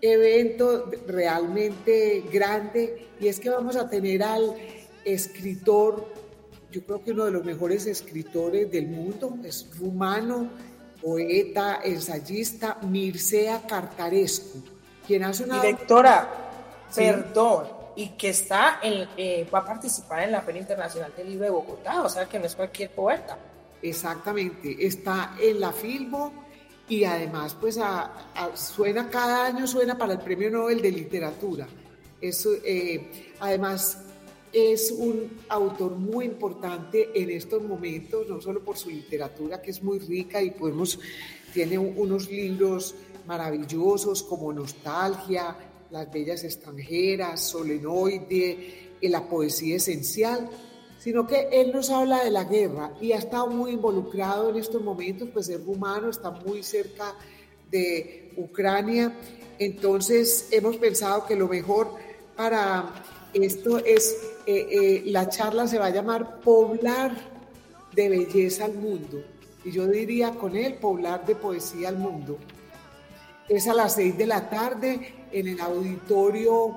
evento 0.00 0.90
realmente 1.06 2.24
grande 2.32 3.08
y 3.20 3.26
es 3.26 3.40
que 3.40 3.50
vamos 3.50 3.76
a 3.76 3.88
tener 3.88 4.22
al 4.22 4.54
escritor, 5.04 6.06
yo 6.70 6.82
creo 6.84 7.02
que 7.02 7.12
uno 7.12 7.24
de 7.24 7.30
los 7.30 7.44
mejores 7.44 7.86
escritores 7.86 8.70
del 8.70 8.88
mundo, 8.88 9.36
es 9.44 9.68
rumano, 9.78 10.48
poeta, 11.00 11.80
ensayista, 11.82 12.78
Mircea 12.82 13.66
Cartarescu, 13.66 14.62
quien 15.06 15.24
hace 15.24 15.44
una... 15.44 15.60
Directora, 15.60 16.28
perdón, 16.94 17.68
y 17.96 18.10
que 18.10 18.30
está 18.30 18.80
en, 18.82 19.08
eh, 19.16 19.48
va 19.52 19.60
a 19.60 19.64
participar 19.64 20.22
en 20.22 20.32
la 20.32 20.42
Feria 20.42 20.60
Internacional 20.60 21.12
del 21.16 21.30
Libro 21.30 21.44
de 21.44 21.50
Bogotá, 21.50 22.02
o 22.02 22.08
sea 22.08 22.28
que 22.28 22.38
no 22.38 22.46
es 22.46 22.54
cualquier 22.54 22.90
poeta. 22.90 23.38
Exactamente, 23.80 24.86
está 24.86 25.34
en 25.40 25.60
la 25.60 25.72
Filbo 25.72 26.32
y 26.88 27.04
además 27.04 27.56
pues 27.60 27.78
suena 28.54 29.08
cada 29.08 29.46
año 29.46 29.66
suena 29.66 29.96
para 29.96 30.14
el 30.14 30.18
Premio 30.18 30.50
Nobel 30.50 30.80
de 30.82 30.90
Literatura. 30.90 31.66
Eso, 32.20 32.50
eh, 32.64 33.34
además 33.40 33.98
es 34.52 34.90
un 34.90 35.30
autor 35.48 35.96
muy 35.96 36.24
importante 36.24 37.10
en 37.14 37.30
estos 37.30 37.62
momentos, 37.62 38.28
no 38.28 38.40
solo 38.40 38.64
por 38.64 38.76
su 38.76 38.90
literatura 38.90 39.60
que 39.60 39.70
es 39.70 39.82
muy 39.82 39.98
rica 39.98 40.42
y 40.42 40.50
podemos, 40.50 40.98
tiene 41.52 41.78
unos 41.78 42.30
libros 42.30 42.94
maravillosos 43.26 44.22
como 44.22 44.52
Nostalgia, 44.52 45.56
Las 45.90 46.10
Bellas 46.10 46.44
Extranjeras, 46.44 47.40
Solenoide, 47.40 48.96
La 49.02 49.28
Poesía 49.28 49.76
Esencial, 49.76 50.48
sino 50.98 51.26
que 51.26 51.48
él 51.52 51.72
nos 51.72 51.90
habla 51.90 52.24
de 52.24 52.30
la 52.30 52.44
guerra 52.44 52.92
y 53.00 53.12
ha 53.12 53.18
estado 53.18 53.48
muy 53.48 53.72
involucrado 53.72 54.50
en 54.50 54.56
estos 54.56 54.82
momentos, 54.82 55.28
pues 55.32 55.48
es 55.48 55.64
rumano, 55.64 56.10
está 56.10 56.30
muy 56.30 56.62
cerca 56.62 57.14
de 57.70 58.32
Ucrania, 58.36 59.14
entonces 59.58 60.48
hemos 60.50 60.76
pensado 60.76 61.26
que 61.26 61.36
lo 61.36 61.48
mejor 61.48 61.92
para 62.36 62.94
esto 63.34 63.78
es, 63.78 64.16
eh, 64.46 64.66
eh, 64.70 65.02
la 65.06 65.28
charla 65.28 65.66
se 65.66 65.78
va 65.78 65.86
a 65.86 65.90
llamar 65.90 66.40
Poblar 66.40 67.12
de 67.94 68.08
Belleza 68.08 68.64
al 68.64 68.74
Mundo, 68.74 69.22
y 69.64 69.70
yo 69.70 69.86
diría 69.86 70.30
con 70.32 70.56
él 70.56 70.74
Poblar 70.74 71.26
de 71.26 71.34
Poesía 71.34 71.88
al 71.88 71.98
Mundo. 71.98 72.38
Es 73.48 73.66
a 73.66 73.74
las 73.74 73.94
seis 73.94 74.16
de 74.16 74.26
la 74.26 74.48
tarde 74.48 75.26
en 75.32 75.48
el 75.48 75.60
auditorio 75.60 76.76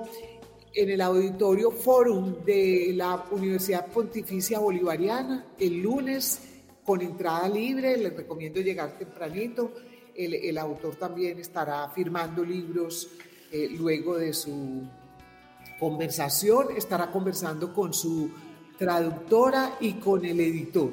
en 0.74 0.88
el 0.88 1.00
Auditorio 1.02 1.70
Forum 1.70 2.44
de 2.44 2.92
la 2.94 3.26
Universidad 3.30 3.86
Pontificia 3.88 4.58
Bolivariana 4.58 5.44
el 5.58 5.82
lunes 5.82 6.40
con 6.84 7.00
entrada 7.02 7.48
libre. 7.48 7.96
Les 7.96 8.16
recomiendo 8.16 8.60
llegar 8.60 8.96
tempranito. 8.98 9.72
El, 10.14 10.56
autor 10.58 10.96
también 10.96 11.38
estará 11.38 11.88
firmando 11.90 12.44
libros 12.44 13.10
eh, 13.50 13.68
luego 13.70 14.16
de 14.16 14.32
su 14.32 14.86
conversación. 15.82 16.68
Estará 16.76 17.10
conversando 17.10 17.74
con 17.74 17.92
su 17.92 18.30
traductora 18.78 19.78
y 19.80 19.94
con 19.94 20.24
el 20.24 20.38
editor. 20.38 20.92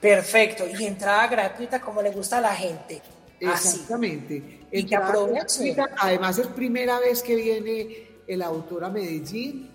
Perfecto. 0.00 0.64
Y 0.66 0.86
entrada 0.86 1.26
gratuita 1.26 1.78
como 1.78 2.00
le 2.00 2.12
gusta 2.12 2.38
a 2.38 2.40
la 2.40 2.54
gente. 2.54 3.02
Exactamente. 3.38 4.60
Y 4.72 4.86
que 4.86 4.96
aproveche. 4.96 5.76
Además 5.98 6.38
es 6.38 6.46
primera 6.46 6.98
vez 6.98 7.22
que 7.22 7.36
viene 7.36 8.08
el 8.26 8.40
autor 8.40 8.84
a 8.84 8.88
Medellín. 8.88 9.70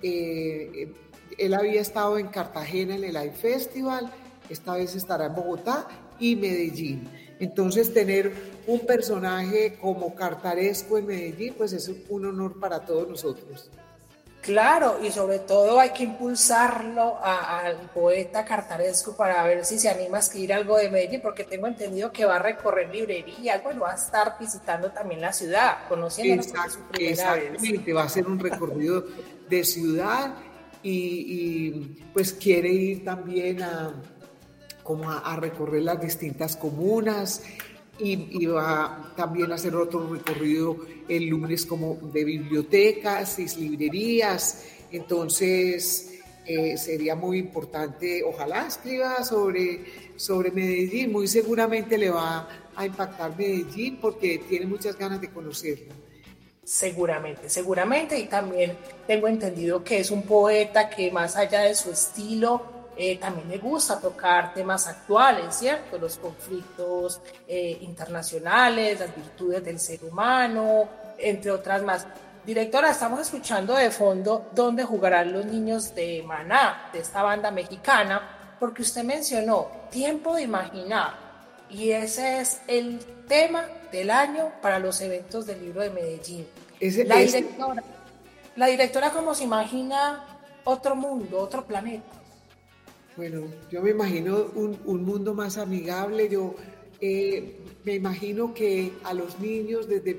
Eh, 0.00 0.94
él 1.36 1.54
había 1.54 1.80
estado 1.80 2.18
en 2.18 2.28
Cartagena 2.28 2.94
en 2.94 3.02
el 3.02 3.16
AI 3.16 3.30
Festival, 3.30 4.12
esta 4.52 4.74
vez 4.74 4.94
estará 4.94 5.26
en 5.26 5.34
Bogotá 5.34 5.88
y 6.18 6.36
Medellín. 6.36 7.08
Entonces 7.40 7.92
tener 7.92 8.32
un 8.66 8.80
personaje 8.80 9.78
como 9.80 10.14
Cartaresco 10.14 10.98
en 10.98 11.06
Medellín, 11.06 11.54
pues 11.56 11.72
es 11.72 11.90
un 12.08 12.26
honor 12.26 12.60
para 12.60 12.84
todos 12.84 13.08
nosotros. 13.08 13.70
Claro, 14.42 14.98
y 15.00 15.12
sobre 15.12 15.38
todo 15.38 15.78
hay 15.78 15.90
que 15.90 16.02
impulsarlo 16.02 17.16
al 17.22 17.76
poeta 17.94 18.44
cartaresco 18.44 19.16
para 19.16 19.44
ver 19.44 19.64
si 19.64 19.78
se 19.78 19.88
anima 19.88 20.16
a 20.16 20.20
escribir 20.20 20.52
algo 20.52 20.78
de 20.78 20.90
Medellín, 20.90 21.20
porque 21.20 21.44
tengo 21.44 21.68
entendido 21.68 22.10
que 22.10 22.24
va 22.24 22.36
a 22.36 22.38
recorrer 22.40 22.92
librerías, 22.92 23.62
bueno, 23.62 23.82
va 23.82 23.92
a 23.92 23.94
estar 23.94 24.34
visitando 24.40 24.90
también 24.90 25.20
la 25.20 25.32
ciudad, 25.32 25.86
conociendo 25.88 26.42
Exacto, 26.42 26.84
Exactamente, 26.98 27.92
va 27.92 28.02
a 28.02 28.08
ser 28.08 28.26
un 28.26 28.40
recorrido 28.40 29.04
de 29.48 29.62
ciudad 29.62 30.34
y, 30.82 31.70
pues 32.12 32.32
quiere 32.32 32.68
ir 32.68 33.04
también 33.04 33.62
a, 33.62 33.94
como 34.82 35.10
a 35.10 35.36
recorrer 35.36 35.82
las 35.82 36.00
distintas 36.00 36.56
comunas 36.56 37.42
y, 37.98 38.46
va 38.46 39.12
también 39.16 39.52
a 39.52 39.56
hacer 39.56 39.74
otro 39.76 40.08
recorrido 40.12 40.76
el 41.08 41.26
lunes 41.26 41.66
como 41.66 41.98
de 42.12 42.24
bibliotecas 42.24 43.38
y 43.38 43.46
librerías. 43.60 44.64
Entonces 44.90 46.20
eh, 46.44 46.76
sería 46.76 47.14
muy 47.14 47.38
importante, 47.38 48.22
ojalá 48.24 48.66
escriba 48.66 49.22
sobre, 49.22 49.84
sobre 50.16 50.50
Medellín, 50.50 51.12
muy 51.12 51.28
seguramente 51.28 51.96
le 51.96 52.10
va 52.10 52.48
a 52.74 52.86
impactar 52.86 53.36
Medellín 53.36 53.98
porque 54.00 54.42
tiene 54.48 54.66
muchas 54.66 54.96
ganas 54.96 55.20
de 55.20 55.28
conocerlo. 55.30 55.94
Seguramente, 56.64 57.50
seguramente, 57.50 58.18
y 58.18 58.26
también 58.26 58.76
tengo 59.06 59.26
entendido 59.26 59.82
que 59.82 59.98
es 59.98 60.10
un 60.10 60.22
poeta 60.22 60.88
que 60.88 61.10
más 61.10 61.36
allá 61.36 61.62
de 61.62 61.74
su 61.74 61.90
estilo, 61.90 62.62
eh, 63.04 63.16
también 63.16 63.48
le 63.48 63.58
gusta 63.58 63.98
tocar 63.98 64.54
temas 64.54 64.86
actuales, 64.86 65.56
¿cierto? 65.56 65.98
Los 65.98 66.18
conflictos 66.18 67.20
eh, 67.48 67.78
internacionales, 67.80 69.00
las 69.00 69.16
virtudes 69.16 69.64
del 69.64 69.80
ser 69.80 70.04
humano, 70.04 70.88
entre 71.18 71.50
otras 71.50 71.82
más. 71.82 72.06
Directora, 72.46 72.92
estamos 72.92 73.18
escuchando 73.18 73.74
de 73.74 73.90
fondo 73.90 74.50
dónde 74.54 74.84
jugarán 74.84 75.32
los 75.32 75.44
niños 75.44 75.92
de 75.96 76.22
Maná, 76.24 76.90
de 76.92 77.00
esta 77.00 77.24
banda 77.24 77.50
mexicana, 77.50 78.56
porque 78.60 78.82
usted 78.82 79.02
mencionó 79.02 79.66
tiempo 79.90 80.36
de 80.36 80.42
imaginar, 80.42 81.14
y 81.70 81.90
ese 81.90 82.40
es 82.40 82.60
el 82.68 83.00
tema 83.26 83.64
del 83.90 84.12
año 84.12 84.52
para 84.62 84.78
los 84.78 85.00
eventos 85.00 85.44
del 85.44 85.60
libro 85.60 85.80
de 85.80 85.90
Medellín. 85.90 86.46
la, 86.78 87.16
directora, 87.16 87.82
la 88.54 88.66
directora, 88.66 89.10
¿cómo 89.10 89.34
se 89.34 89.42
imagina 89.42 90.24
otro 90.62 90.94
mundo, 90.94 91.40
otro 91.40 91.64
planeta? 91.64 92.21
Bueno, 93.16 93.42
yo 93.70 93.82
me 93.82 93.90
imagino 93.90 94.46
un, 94.54 95.04
mundo 95.04 95.34
más 95.34 95.58
amigable. 95.58 96.28
Yo 96.30 96.54
eh, 97.00 97.58
me 97.84 97.94
imagino 97.94 98.54
que 98.54 98.92
a 99.04 99.12
los 99.12 99.38
niños 99.38 99.86
desde 99.86 100.18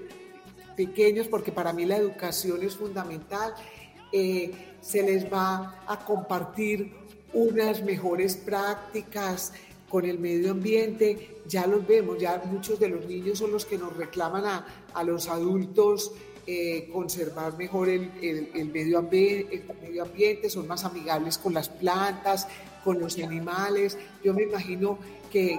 pequeños, 0.76 1.28
porque 1.28 1.52
para 1.52 1.74
mí 1.74 1.86
la 1.86 1.98
educación 1.98 2.62
es 2.62 2.76
fundamental, 2.76 3.54
eh, 4.12 4.52
se 4.82 5.02
les 5.02 5.32
va 5.32 5.84
a 5.88 6.06
compartir 6.06 6.94
unas 7.34 7.84
mejores 7.84 8.38
prácticas 8.38 9.54
con 9.90 10.06
el 10.06 10.20
medio 10.20 10.52
ambiente. 10.52 11.42
Ya 11.48 11.66
los 11.66 11.86
vemos, 11.88 12.20
ya 12.20 12.44
muchos 12.46 12.80
de 12.80 12.90
los 12.90 13.06
niños 13.08 13.40
son 13.40 13.52
los 13.52 13.66
que 13.66 13.78
nos 13.78 13.96
reclaman 13.98 14.44
a, 14.94 15.04
los 15.04 15.28
adultos 15.30 16.12
eh, 16.46 16.90
conservar 16.92 17.58
mejor 17.58 17.88
el, 17.88 18.12
medio 18.74 19.00
ambiente, 19.00 19.56
el, 19.56 19.82
medio 19.82 20.04
ambiente, 20.04 20.50
son 20.50 20.68
más 20.68 20.84
amigables 20.84 21.38
con 21.38 21.54
las 21.54 21.70
plantas, 21.70 22.50
con 22.84 23.00
los 23.00 23.18
animales. 23.18 23.98
Yo 24.26 24.34
me 24.34 24.44
imagino 24.44 25.00
que, 25.32 25.58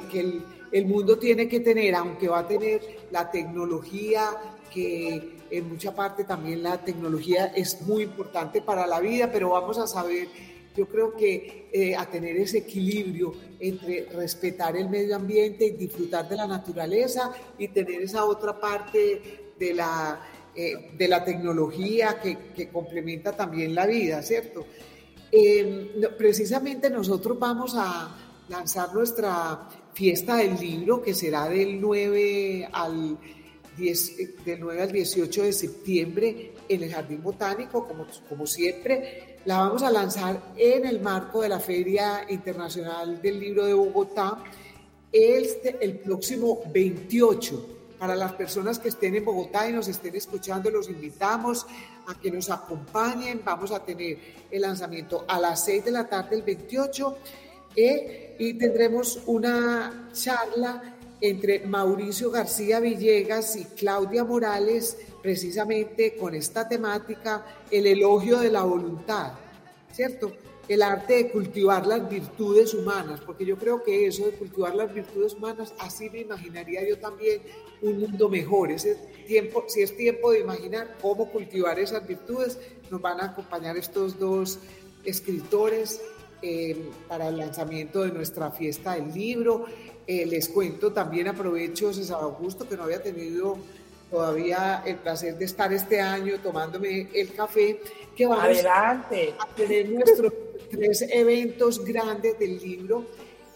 el, 0.73 0.87
mundo 0.87 1.19
tiene 1.19 1.49
que 1.49 1.61
tener, 1.61 1.95
aunque 1.95 2.29
va 2.29 2.41
a 2.41 2.47
tener 2.47 2.83
la 3.11 3.31
tecnología, 3.31 4.29
que 4.71 5.39
en 5.51 5.69
mucha 5.71 5.95
parte 5.95 6.25
también 6.25 6.63
la 6.63 6.85
tecnología 6.85 7.47
es 7.47 7.81
muy 7.81 8.03
importante 8.03 8.61
para 8.61 8.87
la 8.87 9.01
vida, 9.01 9.31
pero 9.33 9.51
vamos 9.51 9.79
a 9.79 9.87
saber, 9.87 10.29
yo 10.77 10.87
creo 10.87 11.17
que 11.17 11.71
eh, 11.73 11.97
a 11.97 12.05
tener 12.11 12.37
ese 12.37 12.59
equilibrio 12.59 13.33
entre 13.59 14.05
respetar 14.13 14.77
el 14.77 14.91
medio 14.91 15.17
ambiente 15.17 15.65
y 15.65 15.71
disfrutar 15.71 16.29
de 16.29 16.37
la 16.37 16.47
naturaleza 16.47 17.33
y 17.57 17.69
tener 17.69 18.03
esa 18.03 18.27
otra 18.27 18.61
parte 18.61 19.53
de 19.59 19.75
la, 19.75 20.21
eh, 20.57 20.93
de 20.97 21.09
la 21.09 21.25
tecnología 21.25 22.21
que, 22.21 22.69
complementa 22.69 23.33
también 23.33 23.75
la 23.75 23.87
vida, 23.87 24.23
¿cierto? 24.23 24.67
Em, 25.31 25.89
precisamente 26.17 26.89
nosotros 26.91 27.39
vamos 27.39 27.75
a 27.77 28.15
lanzar 28.49 28.95
nuestra 28.95 29.69
fiesta 29.93 30.37
del 30.37 30.57
libro 30.57 31.03
que 31.03 31.15
será 31.15 31.49
del 31.49 31.81
9 31.81 32.69
al, 32.73 33.19
10, 33.77 34.45
del 34.45 34.61
9 34.61 34.83
al 34.83 34.93
18 34.93 35.43
de 35.43 35.53
septiembre 35.53 36.53
en 36.69 36.83
el 36.83 36.93
Jardín 36.93 37.23
Botánico, 37.23 37.87
como, 37.87 38.07
como 38.29 38.47
siempre. 38.47 39.39
La 39.47 39.59
vamos 39.59 39.83
a 39.83 39.91
lanzar 39.91 40.53
en 40.57 40.87
el 40.87 41.01
marco 41.01 41.43
de 41.43 41.49
la 41.49 41.61
Feria 41.61 42.27
Internacional 42.29 43.21
del 43.21 43.41
Libro 43.41 43.67
de 43.67 43.75
Bogotá 43.75 44.43
este, 45.13 45.77
el 45.81 45.99
próximo 45.99 46.63
28 46.73 47.74
para 48.05 48.17
las 48.17 48.35
personas 48.35 48.79
que 48.79 48.91
estén 48.91 49.15
en 49.15 49.25
Bogotá 49.25 49.67
y 49.67 49.73
nos 49.73 49.89
estén 49.89 50.15
escuchando, 50.15 50.69
los 50.69 50.91
invitamos 50.91 51.67
a 52.07 52.15
que 52.21 52.31
nos 52.31 52.51
acompañen. 52.51 53.41
Vamos 53.43 53.73
a 53.73 53.83
tener 53.83 54.19
el 54.51 54.61
lanzamiento 54.61 55.25
a 55.27 55.41
las 55.41 55.65
6 55.65 55.87
de 55.87 55.91
la 55.91 56.07
tarde, 56.07 56.37
el 56.37 56.43
28, 56.43 57.17
eh, 57.75 58.37
y 58.39 58.53
tendremos 58.59 59.23
una 59.25 60.11
charla 60.13 60.97
entre 61.19 61.61
Mauricio 61.61 62.31
García 62.31 62.79
Villegas 62.79 63.57
y 63.57 63.65
Claudia 63.65 64.23
Morales, 64.23 64.99
precisamente 65.23 66.15
con 66.15 66.35
esta 66.35 66.69
temática, 66.69 67.47
el 67.71 67.87
elogio 67.87 68.39
de 68.39 68.51
la 68.51 68.65
voluntad, 68.65 69.33
¿cierto? 69.91 70.31
El 70.69 70.83
arte 70.83 71.15
de 71.15 71.31
cultivar 71.31 71.87
las 71.87 72.09
virtudes 72.09 72.73
humanas, 72.75 73.21
porque 73.21 73.45
yo 73.45 73.57
creo 73.57 73.83
que 73.83 74.07
eso 74.07 74.27
de 74.27 74.33
cultivar 74.33 74.75
las 74.75 74.93
virtudes 74.93 75.35
humanas, 75.35 75.75
así 75.79 76.09
me 76.11 76.21
imaginaría 76.21 76.87
yo 76.89 76.99
también 76.99 77.43
un 77.83 78.01
mundo 78.01 78.29
mejor. 78.29 78.71
Ese 78.71 78.97
tiempo, 79.27 79.65
si 79.69 79.83
es 79.83 79.97
tiempo 79.97 80.33
de 80.33 80.41
imaginar 80.41 80.97
cómo 81.03 81.31
cultivar 81.31 81.79
esas 81.79 82.07
virtudes, 82.07 82.59
nos 82.91 83.01
van 83.01 83.21
a 83.21 83.27
acompañar 83.27 83.77
estos 83.77 84.19
dos 84.19 84.59
escritores 85.05 86.01
eh, 86.41 86.91
para 87.09 87.29
el 87.29 87.37
lanzamiento 87.37 88.03
de 88.03 88.13
nuestra 88.13 88.51
fiesta 88.51 88.95
del 88.95 89.13
libro. 89.13 89.67
Eh, 90.07 90.27
les 90.27 90.49
cuento 90.49 90.93
también, 90.93 91.29
aprovecho 91.29 91.93
César 91.93 92.19
Augusto, 92.21 92.69
que 92.69 92.77
no 92.77 92.85
había 92.85 93.03
tenido 93.03 93.59
todavía 94.11 94.83
el 94.87 94.97
placer 94.97 95.37
de 95.37 95.45
estar 95.45 95.73
este 95.73 96.01
año 96.01 96.39
tomándome 96.41 97.09
el 97.15 97.33
café, 97.33 97.81
que 98.15 98.27
vamos 98.27 98.45
Adelante. 98.45 99.35
a 99.39 99.47
tener 99.55 99.89
nuestros 99.89 100.33
tres 100.75 101.03
eventos 101.03 101.85
grandes 101.85 102.39
del 102.39 102.59
libro. 102.59 103.07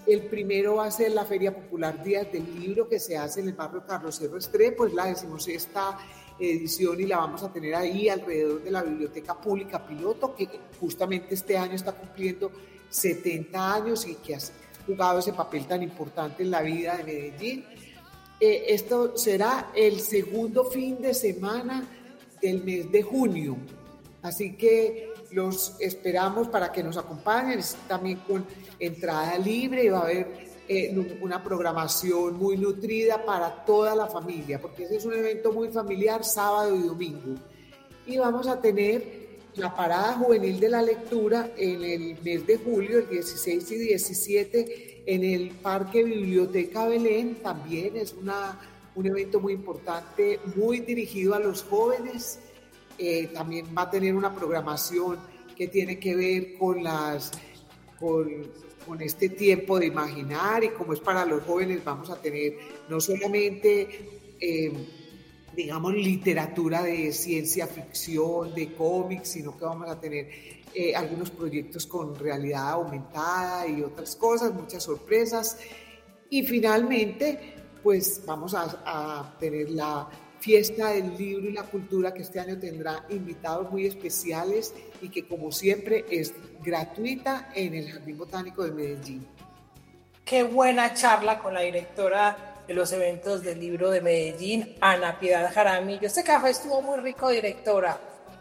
El 0.07 0.23
primero 0.23 0.77
va 0.77 0.87
a 0.87 0.91
ser 0.91 1.13
la 1.13 1.25
Feria 1.25 1.55
Popular 1.55 2.03
Días 2.03 2.33
del 2.33 2.59
Libro 2.59 2.89
que 2.89 2.99
se 2.99 3.17
hace 3.17 3.41
en 3.41 3.49
el 3.49 3.55
barrio 3.55 3.85
Carlos 3.87 4.21
R. 4.21 4.73
pues 4.73 4.95
la 4.95 5.11
esta 5.11 5.99
edición 6.39 7.01
y 7.01 7.05
la 7.05 7.19
vamos 7.19 7.43
a 7.43 7.53
tener 7.53 7.75
ahí 7.75 8.09
alrededor 8.09 8.63
de 8.63 8.71
la 8.71 8.83
Biblioteca 8.83 9.39
Pública 9.39 9.85
Piloto, 9.85 10.35
que 10.35 10.49
justamente 10.81 11.35
este 11.35 11.59
año 11.59 11.75
está 11.75 11.93
cumpliendo 11.93 12.51
70 12.89 13.75
años 13.75 14.07
y 14.07 14.15
que 14.15 14.37
ha 14.37 14.39
jugado 14.87 15.19
ese 15.19 15.33
papel 15.33 15.67
tan 15.67 15.83
importante 15.83 16.43
en 16.43 16.51
la 16.51 16.63
vida 16.63 16.97
de 16.97 17.05
Medellín. 17.05 17.65
Eh, 18.41 18.67
esto 18.69 19.17
será 19.19 19.73
el 19.75 20.01
segundo 20.01 20.65
fin 20.65 21.03
de 21.03 21.13
semana 21.13 21.87
del 22.41 22.63
mes 22.63 22.91
de 22.91 23.03
junio. 23.03 23.57
Así 24.23 24.57
que 24.57 25.08
los 25.31 25.77
esperamos 25.81 26.49
para 26.49 26.73
que 26.73 26.83
nos 26.83 26.97
acompañen, 26.97 27.61
también 27.87 28.19
con 28.27 28.47
entrada 28.79 29.39
libre 29.39 29.85
y 29.85 29.89
va 29.89 29.99
a 29.99 30.03
haber 30.03 30.49
eh, 30.69 31.19
una 31.21 31.43
programación 31.43 32.37
muy 32.37 32.57
nutrida 32.57 33.25
para 33.25 33.65
toda 33.65 33.95
la 33.95 34.07
familia, 34.07 34.61
porque 34.61 34.85
ese 34.85 34.97
es 34.97 35.05
un 35.05 35.15
evento 35.15 35.53
muy 35.53 35.69
familiar, 35.69 36.25
sábado 36.25 36.77
y 36.77 36.83
domingo. 36.83 37.41
Y 38.07 38.19
vamos 38.19 38.47
a 38.47 38.61
tener 38.61 39.29
la 39.55 39.75
parada 39.75 40.15
juvenil 40.15 40.61
de 40.61 40.69
la 40.69 40.83
lectura 40.83 41.51
en 41.57 41.83
el 41.83 42.23
mes 42.23 42.47
de 42.47 42.59
julio, 42.59 42.99
el 42.99 43.09
16 43.09 43.71
y 43.71 43.77
17, 43.77 45.03
en 45.07 45.25
el 45.25 45.51
Parque 45.51 46.05
Biblioteca 46.05 46.87
Belén, 46.87 47.37
también 47.43 47.97
es 47.97 48.13
una, 48.13 48.61
un 48.95 49.07
evento 49.07 49.41
muy 49.41 49.55
importante, 49.55 50.39
muy 50.55 50.81
dirigido 50.81 51.35
a 51.35 51.39
los 51.39 51.63
jóvenes 51.63 52.41
eh, 52.99 53.29
también 53.29 53.67
va 53.77 53.83
a 53.83 53.91
tener 53.91 54.15
una 54.15 54.35
programación 54.35 55.19
que 55.57 55.69
tiene 55.69 55.99
que 55.99 56.15
ver 56.15 56.59
con 56.59 56.83
las 56.83 57.33
con, 57.99 58.69
este 59.01 59.29
tiempo 59.29 59.79
de 59.79 59.87
imaginar 59.87 60.65
y 60.65 60.71
como 60.71 60.95
es 60.95 61.01
para 61.01 61.27
los 61.27 61.43
jóvenes 61.43 61.85
vamos 61.85 62.11
a 62.11 62.21
tener 62.21 62.55
no 62.89 63.01
solamente... 63.01 64.35
Eh, 64.41 64.73
digamos, 65.57 65.93
literatura 65.93 66.85
de 66.85 67.13
ciencia 67.13 67.67
ficción, 67.67 68.55
de 68.55 68.75
cómics, 68.75 69.31
sino 69.31 69.59
que 69.59 69.65
vamos 69.65 69.91
a 69.91 69.99
tener 69.99 70.29
eh, 70.73 70.95
algunos 70.95 71.31
proyectos 71.31 71.87
con 71.87 72.15
realidad 72.15 72.71
aumentada 72.71 73.67
y 73.67 73.83
otras 73.83 74.15
cosas, 74.15 74.55
muchas 74.55 74.85
sorpresas. 74.85 75.59
Y 76.31 76.45
finalmente, 76.45 77.57
pues 77.83 78.23
vamos 78.25 78.55
a, 78.55 79.37
tener 79.41 79.71
la 79.71 80.09
fiesta 80.41 80.91
del 80.91 81.17
libro 81.17 81.49
y 81.49 81.53
la 81.53 81.65
cultura 81.65 82.15
que 82.15 82.23
este 82.23 82.41
año 82.41 82.59
tendrá 82.59 83.05
invitados 83.11 83.71
muy 83.71 83.87
especiales 83.87 84.75
y 85.03 85.09
que 85.09 85.27
como 85.27 85.51
siempre 85.53 86.05
es 86.11 86.35
gratuita 86.63 87.51
en 87.55 87.75
el 87.75 87.91
Jardín 87.91 88.19
Botánico 88.19 88.65
de 88.65 88.73
Medellín. 88.73 89.27
Qué 90.25 90.43
buena 90.43 90.95
charla 90.95 91.39
con 91.39 91.55
la 91.55 91.61
directora 91.61 92.63
de 92.69 92.75
los 92.75 92.93
eventos 92.93 93.43
del 93.43 93.61
libro 93.61 93.91
de 93.91 94.03
Medellín, 94.03 94.77
Ana 94.81 95.19
Piedad 95.19 95.51
Jaramillo. 95.53 96.07
Este 96.07 96.23
café 96.23 96.51
estuvo 96.51 96.83
muy 96.83 97.01
rico, 97.01 97.31
directora. 97.31 97.99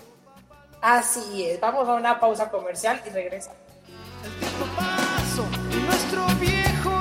Así 0.82 1.46
es, 1.46 1.60
vamos 1.60 1.88
a 1.88 1.94
una 1.94 2.20
pausa 2.20 2.50
comercial 2.50 3.00
y 3.06 3.10
regresamos. 3.12 3.60
El 4.26 4.34
tiempo 4.40 4.66
pasó 4.76 5.46
y 5.72 5.76
nuestro 5.84 6.26
viejo 6.40 7.01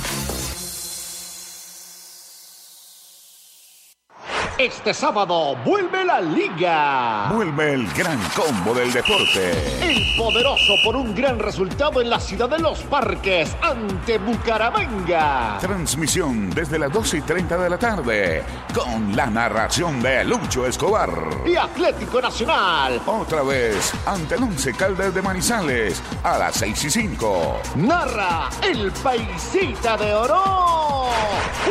Este 4.61 4.93
sábado 4.93 5.55
vuelve 5.65 6.05
la 6.05 6.21
liga. 6.21 7.31
Vuelve 7.33 7.73
el 7.73 7.91
gran 7.93 8.19
combo 8.35 8.75
del 8.75 8.93
deporte. 8.93 9.53
El 9.81 10.15
poderoso 10.15 10.75
por 10.83 10.95
un 10.95 11.15
gran 11.15 11.39
resultado 11.39 11.99
en 11.99 12.11
la 12.11 12.19
ciudad 12.19 12.47
de 12.47 12.59
los 12.59 12.77
parques 12.83 13.57
ante 13.59 14.19
Bucaramanga. 14.19 15.57
Transmisión 15.59 16.51
desde 16.51 16.77
las 16.77 16.91
12 16.91 17.17
y 17.17 17.21
30 17.21 17.57
de 17.57 17.69
la 17.71 17.79
tarde 17.79 18.43
con 18.71 19.15
la 19.15 19.25
narración 19.25 19.99
de 19.99 20.23
Lucho 20.25 20.67
Escobar. 20.67 21.09
Y 21.43 21.55
Atlético 21.55 22.21
Nacional. 22.21 23.01
Otra 23.07 23.41
vez 23.41 23.91
ante 24.05 24.35
el 24.35 24.43
Once 24.43 24.75
Caldas 24.75 25.11
de 25.11 25.23
Manizales 25.23 26.03
a 26.21 26.37
las 26.37 26.53
6 26.57 26.83
y 26.83 26.89
5. 26.91 27.61
Narra 27.77 28.47
el 28.61 28.91
paisita 28.91 29.97
de 29.97 30.13
oro. 30.13 30.80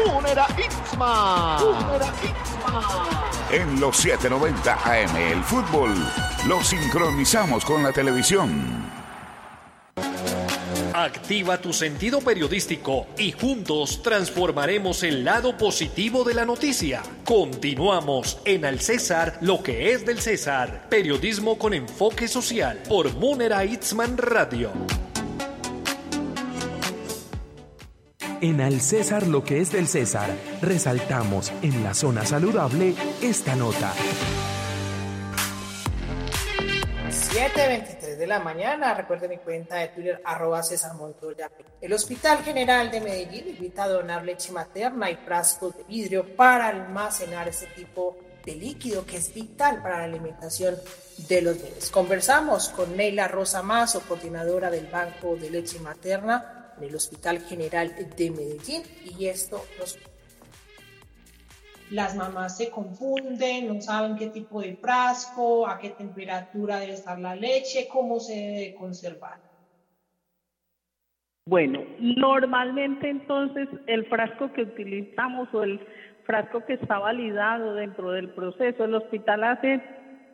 Unera 0.07 0.47
Itzma. 0.57 1.59
Itzma. 2.23 3.31
En 3.51 3.81
los 3.81 3.97
790 3.97 4.75
AM 4.75 5.17
el 5.17 5.43
fútbol 5.43 5.93
lo 6.47 6.63
sincronizamos 6.63 7.65
con 7.65 7.83
la 7.83 7.93
televisión. 7.93 8.89
Activa 10.93 11.59
tu 11.59 11.73
sentido 11.73 12.21
periodístico 12.21 13.07
y 13.17 13.33
juntos 13.33 14.03
transformaremos 14.03 15.03
el 15.03 15.25
lado 15.25 15.57
positivo 15.57 16.25
de 16.25 16.35
la 16.35 16.45
noticia. 16.45 17.03
Continuamos 17.25 18.39
en 18.45 18.65
Al 18.65 18.81
César, 18.81 19.39
lo 19.41 19.63
que 19.63 19.93
es 19.93 20.05
del 20.05 20.21
César. 20.21 20.89
Periodismo 20.91 21.59
con 21.59 21.75
enfoque 21.75 22.29
social 22.29 22.83
por 22.89 23.15
Munera 23.15 23.65
Itzman 23.65 24.19
Radio. 24.19 24.73
En 28.43 28.59
Al 28.63 28.81
César 28.81 29.27
lo 29.27 29.45
que 29.45 29.61
es 29.61 29.71
del 29.71 29.87
César, 29.87 30.31
resaltamos 30.63 31.53
en 31.61 31.85
la 31.85 31.93
zona 31.93 32.25
saludable 32.25 32.95
esta 33.21 33.55
nota. 33.55 33.93
7.23 37.11 38.17
de 38.17 38.27
la 38.27 38.41
mañana, 38.41 38.95
recuerden 38.95 39.29
mi 39.29 39.37
cuenta 39.37 39.77
de 39.77 39.89
Twitter, 39.89 40.23
arroba 40.25 40.63
César 40.63 40.95
Montoya. 40.95 41.51
El 41.83 41.93
Hospital 41.93 42.43
General 42.43 42.91
de 42.91 43.03
Medellín 43.03 43.49
invita 43.49 43.85
a 43.85 43.89
donar 43.89 44.25
leche 44.25 44.53
materna 44.53 45.11
y 45.11 45.17
frascos 45.17 45.77
de 45.77 45.85
vidrio 45.85 46.25
para 46.35 46.69
almacenar 46.69 47.47
este 47.47 47.67
tipo 47.67 48.17
de 48.43 48.55
líquido 48.55 49.05
que 49.05 49.19
es 49.19 49.35
vital 49.35 49.83
para 49.83 49.99
la 49.99 50.05
alimentación 50.05 50.77
de 51.29 51.43
los 51.43 51.61
bebés. 51.61 51.91
Conversamos 51.91 52.71
con 52.71 52.97
Neila 52.97 53.29
Rosa 53.29 53.63
Mazo, 53.63 54.01
coordinadora 54.09 54.71
del 54.71 54.87
Banco 54.87 55.37
de 55.37 55.51
Leche 55.51 55.79
Materna, 55.79 56.60
en 56.81 56.89
el 56.89 56.95
Hospital 56.95 57.41
General 57.41 57.95
de 58.17 58.31
Medellín 58.31 58.83
y 59.05 59.27
esto 59.27 59.63
los 59.79 59.99
las 61.91 62.15
mamás 62.15 62.57
se 62.57 62.71
confunden, 62.71 63.67
no 63.67 63.81
saben 63.81 64.15
qué 64.17 64.29
tipo 64.29 64.61
de 64.61 64.77
frasco, 64.77 65.67
a 65.67 65.79
qué 65.81 65.91
temperatura 65.91 66.79
debe 66.79 66.93
estar 66.93 67.19
la 67.19 67.35
leche, 67.35 67.89
cómo 67.91 68.21
se 68.21 68.35
debe 68.35 68.75
conservar. 68.77 69.39
Bueno, 71.47 71.83
normalmente 71.99 73.11
entonces 73.11 73.69
el 73.89 74.07
frasco 74.07 74.53
que 74.53 74.63
utilizamos 74.63 75.53
o 75.53 75.65
el 75.65 75.81
frasco 76.25 76.65
que 76.65 76.75
está 76.75 77.01
validado 77.01 77.75
dentro 77.75 78.13
del 78.13 78.31
proceso, 78.31 78.85
el 78.85 78.95
hospital 78.95 79.43
hace 79.43 79.83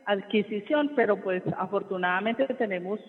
adquisición, 0.05 0.91
pero 0.95 1.19
pues 1.23 1.41
afortunadamente 1.57 2.45
tenemos 2.53 2.99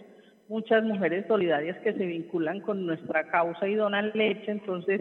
muchas 0.48 0.82
mujeres 0.82 1.26
solidarias 1.28 1.76
que 1.78 1.92
se 1.92 2.06
vinculan 2.06 2.60
con 2.60 2.86
nuestra 2.86 3.28
causa 3.30 3.68
y 3.68 3.74
donan 3.74 4.10
leche, 4.14 4.50
entonces 4.50 5.00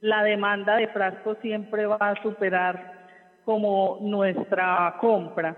la 0.00 0.22
demanda 0.22 0.76
de 0.76 0.88
frascos 0.88 1.38
siempre 1.40 1.86
va 1.86 1.98
a 2.00 2.22
superar 2.22 2.92
como 3.44 3.98
nuestra 4.02 4.96
compra. 5.00 5.56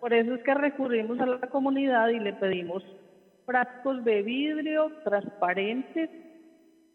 Por 0.00 0.12
eso 0.12 0.34
es 0.34 0.42
que 0.42 0.54
recurrimos 0.54 1.18
a 1.20 1.26
la 1.26 1.46
comunidad 1.48 2.08
y 2.08 2.18
le 2.18 2.32
pedimos 2.34 2.82
frascos 3.44 4.04
de 4.04 4.22
vidrio 4.22 4.90
transparentes 5.04 6.10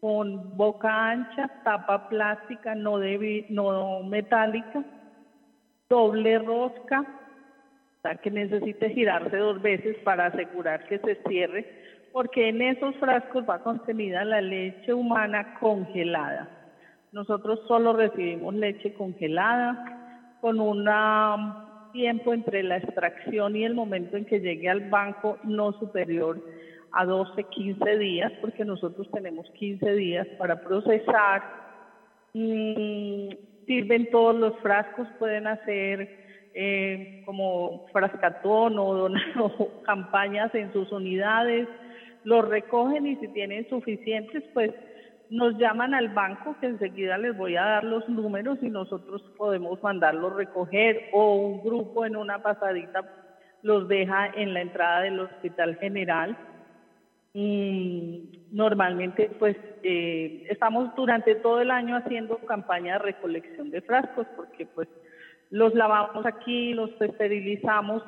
con 0.00 0.56
boca 0.56 1.10
ancha, 1.10 1.48
tapa 1.64 2.08
plástica, 2.08 2.74
no, 2.74 2.98
de, 2.98 3.46
no 3.48 4.02
metálica, 4.02 4.84
doble 5.88 6.38
rosca, 6.40 7.04
que 8.22 8.30
necesite 8.32 8.90
girarse 8.90 9.36
dos 9.36 9.62
veces 9.62 9.96
para 9.98 10.26
asegurar 10.26 10.86
que 10.88 10.98
se 10.98 11.14
cierre, 11.28 11.64
porque 12.12 12.48
en 12.48 12.60
esos 12.60 12.96
frascos 12.96 13.44
va 13.48 13.62
contenida 13.62 14.24
la 14.24 14.40
leche 14.40 14.92
humana 14.92 15.54
congelada. 15.60 16.48
Nosotros 17.12 17.60
solo 17.68 17.92
recibimos 17.92 18.54
leche 18.54 18.92
congelada 18.94 20.36
con 20.40 20.60
un 20.60 20.84
tiempo 21.92 22.34
entre 22.34 22.64
la 22.64 22.78
extracción 22.78 23.54
y 23.54 23.64
el 23.64 23.74
momento 23.74 24.16
en 24.16 24.24
que 24.24 24.40
llegue 24.40 24.68
al 24.68 24.90
banco 24.90 25.38
no 25.44 25.72
superior 25.74 26.42
a 26.90 27.04
12, 27.04 27.44
15 27.44 27.98
días, 27.98 28.32
porque 28.40 28.64
nosotros 28.64 29.08
tenemos 29.12 29.48
15 29.52 29.92
días 29.94 30.26
para 30.38 30.60
procesar. 30.60 31.42
Mm, 32.34 33.28
sirven 33.66 34.10
todos 34.10 34.34
los 34.34 34.58
frascos, 34.58 35.06
pueden 35.18 35.46
hacer 35.46 36.21
eh, 36.54 37.22
como 37.24 37.86
frascatón 37.92 38.78
o, 38.78 39.82
campañas 39.84 40.54
en 40.54 40.72
sus 40.72 40.90
unidades, 40.92 41.68
los 42.24 42.48
recogen 42.48 43.06
y 43.06 43.16
si 43.16 43.28
tienen 43.28 43.68
suficientes, 43.68 44.44
pues 44.54 44.72
nos 45.30 45.56
llaman 45.56 45.94
al 45.94 46.10
banco 46.10 46.56
que 46.60 46.66
enseguida 46.66 47.16
les 47.16 47.36
voy 47.36 47.56
a 47.56 47.64
dar 47.64 47.84
los 47.84 48.06
números 48.08 48.58
y 48.60 48.68
nosotros 48.68 49.22
podemos 49.38 49.82
mandarlos 49.82 50.34
recoger 50.34 51.08
o 51.12 51.36
un 51.36 51.62
grupo 51.62 52.04
en 52.04 52.16
una 52.16 52.42
pasadita 52.42 53.02
los 53.62 53.88
deja 53.88 54.26
en 54.34 54.52
la 54.52 54.60
entrada 54.60 55.02
del 55.02 55.20
hospital 55.20 55.76
general. 55.76 56.36
Y 57.34 58.46
normalmente 58.50 59.30
pues 59.38 59.56
eh, 59.82 60.46
estamos 60.50 60.94
durante 60.94 61.34
todo 61.36 61.62
el 61.62 61.70
año 61.70 61.96
haciendo 61.96 62.36
campaña 62.38 62.94
de 62.94 62.98
recolección 62.98 63.70
de 63.70 63.80
frascos 63.80 64.26
porque 64.36 64.66
pues 64.66 64.88
los 65.52 65.74
lavamos 65.74 66.24
aquí, 66.24 66.72
los 66.72 66.90
esterilizamos 66.98 68.02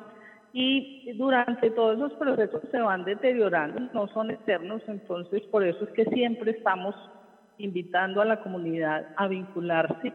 y 0.51 1.13
durante 1.13 1.69
todos 1.69 1.97
los 1.97 2.11
procesos 2.13 2.63
se 2.71 2.79
van 2.79 3.05
deteriorando, 3.05 3.81
no 3.93 4.07
son 4.07 4.31
eternos, 4.31 4.81
entonces 4.87 5.43
por 5.43 5.63
eso 5.63 5.83
es 5.83 5.91
que 5.91 6.05
siempre 6.05 6.51
estamos 6.51 6.95
invitando 7.59 8.21
a 8.21 8.25
la 8.25 8.41
comunidad 8.41 9.09
a 9.15 9.27
vincularse 9.27 10.11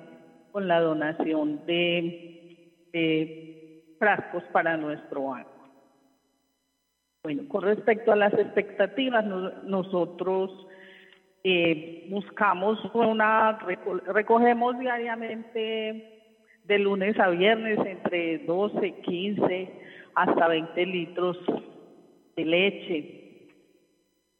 con 0.50 0.66
la 0.66 0.80
donación 0.80 1.64
de, 1.66 2.56
frascos 4.00 4.42
para 4.50 4.76
nuestro 4.76 5.26
banco. 5.26 5.50
Bueno, 7.22 7.44
con 7.48 7.62
respecto 7.62 8.10
a 8.10 8.16
las 8.16 8.32
expectativas, 8.34 9.24
nosotros 9.64 10.66
eh, 11.44 12.08
buscamos 12.10 12.80
una, 12.92 13.60
recogemos 14.06 14.78
diariamente 14.80 16.19
de 16.64 16.78
lunes 16.78 17.18
a 17.18 17.28
viernes 17.30 17.78
entre 17.84 18.38
12, 18.38 19.00
15 19.02 19.70
hasta 20.14 20.48
20 20.48 20.86
litros 20.86 21.38
de 22.36 22.44
leche, 22.44 23.20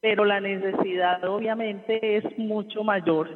pero 0.01 0.25
la 0.25 0.41
necesidad 0.41 1.25
obviamente 1.25 2.17
es 2.17 2.39
mucho 2.39 2.83
mayor. 2.83 3.29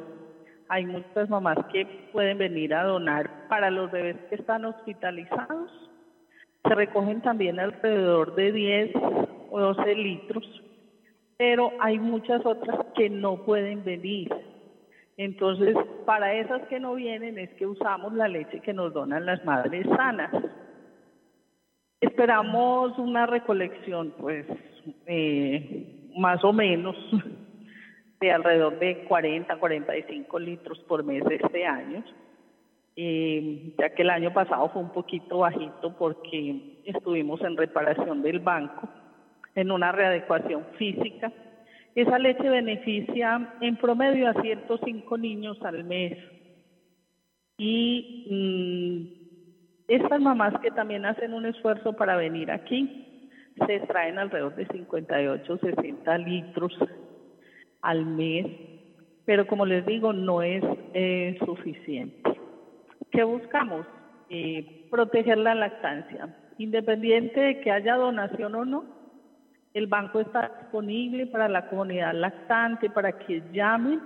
Hay 0.67 0.85
muchas 0.85 1.29
mamás 1.29 1.57
que 1.71 1.85
pueden 2.11 2.39
venir 2.39 2.73
a 2.73 2.83
donar 2.83 3.47
para 3.49 3.69
los 3.69 3.91
bebés 3.91 4.17
que 4.29 4.35
están 4.35 4.65
hospitalizados. 4.65 5.71
Se 6.63 6.73
recogen 6.73 7.21
también 7.21 7.59
alrededor 7.59 8.33
de 8.33 8.51
10 8.51 8.91
o 9.51 9.59
12 9.59 9.95
litros, 9.95 10.63
pero 11.37 11.71
hay 11.79 11.99
muchas 11.99 12.43
otras 12.45 12.79
que 12.95 13.09
no 13.09 13.43
pueden 13.43 13.83
venir. 13.83 14.33
Entonces, 15.17 15.75
para 16.05 16.33
esas 16.33 16.67
que 16.67 16.79
no 16.79 16.95
vienen 16.95 17.37
es 17.37 17.49
que 17.51 17.65
usamos 17.65 18.13
la 18.13 18.27
leche 18.27 18.59
que 18.59 18.73
nos 18.73 18.93
donan 18.93 19.25
las 19.25 19.43
madres 19.45 19.85
sanas. 19.95 20.31
Esperamos 22.01 22.97
una 22.99 23.25
recolección, 23.25 24.13
pues, 24.19 24.45
eh, 25.07 26.09
más 26.17 26.43
o 26.43 26.51
menos 26.51 26.95
de 28.19 28.31
alrededor 28.31 28.77
de 28.79 29.05
40, 29.05 29.57
45 29.57 30.39
litros 30.39 30.79
por 30.79 31.03
mes 31.03 31.23
este 31.29 31.65
año, 31.65 32.03
eh, 32.97 33.73
ya 33.77 33.89
que 33.91 34.01
el 34.01 34.09
año 34.09 34.33
pasado 34.33 34.69
fue 34.69 34.81
un 34.81 34.91
poquito 34.91 35.39
bajito 35.39 35.95
porque 35.97 36.81
estuvimos 36.85 37.41
en 37.41 37.55
reparación 37.55 38.21
del 38.21 38.39
banco, 38.39 38.89
en 39.55 39.71
una 39.71 39.93
readecuación 39.93 40.65
física. 40.77 41.31
Esa 41.95 42.19
leche 42.19 42.49
beneficia 42.49 43.55
en 43.61 43.77
promedio 43.77 44.29
a 44.29 44.41
105 44.41 45.17
niños 45.17 45.57
al 45.63 45.85
mes. 45.85 46.17
Y 47.57 48.27
mm, 48.29 49.25
estas 49.87 50.19
mamás 50.19 50.59
que 50.61 50.71
también 50.71 51.05
hacen 51.05 51.33
un 51.33 51.45
esfuerzo 51.45 51.93
para 51.93 52.17
venir 52.17 52.51
aquí, 52.51 53.29
se 53.65 53.75
extraen 53.75 54.19
alrededor 54.19 54.55
de 54.55 54.67
58, 54.67 55.57
60 55.57 56.17
litros 56.17 56.77
al 57.81 58.05
mes, 58.05 58.45
pero 59.23 59.47
como 59.47 59.65
les 59.65 59.85
digo, 59.85 60.11
no 60.11 60.41
es 60.41 60.63
eh, 60.93 61.37
suficiente. 61.45 62.21
¿Qué 63.11 63.23
buscamos? 63.23 63.85
Eh, 64.29 64.87
proteger 64.91 65.37
la 65.37 65.55
lactancia. 65.55 66.35
Independiente 66.57 67.39
de 67.39 67.61
que 67.61 67.71
haya 67.71 67.95
donación 67.95 68.55
o 68.55 68.65
no, 68.65 68.94
el 69.75 69.87
banco 69.87 70.21
está 70.21 70.51
disponible 70.61 71.27
para 71.27 71.49
la 71.49 71.67
comunidad 71.67 72.13
lactante, 72.13 72.89
para 72.89 73.11
que 73.11 73.43
llamen 73.51 74.01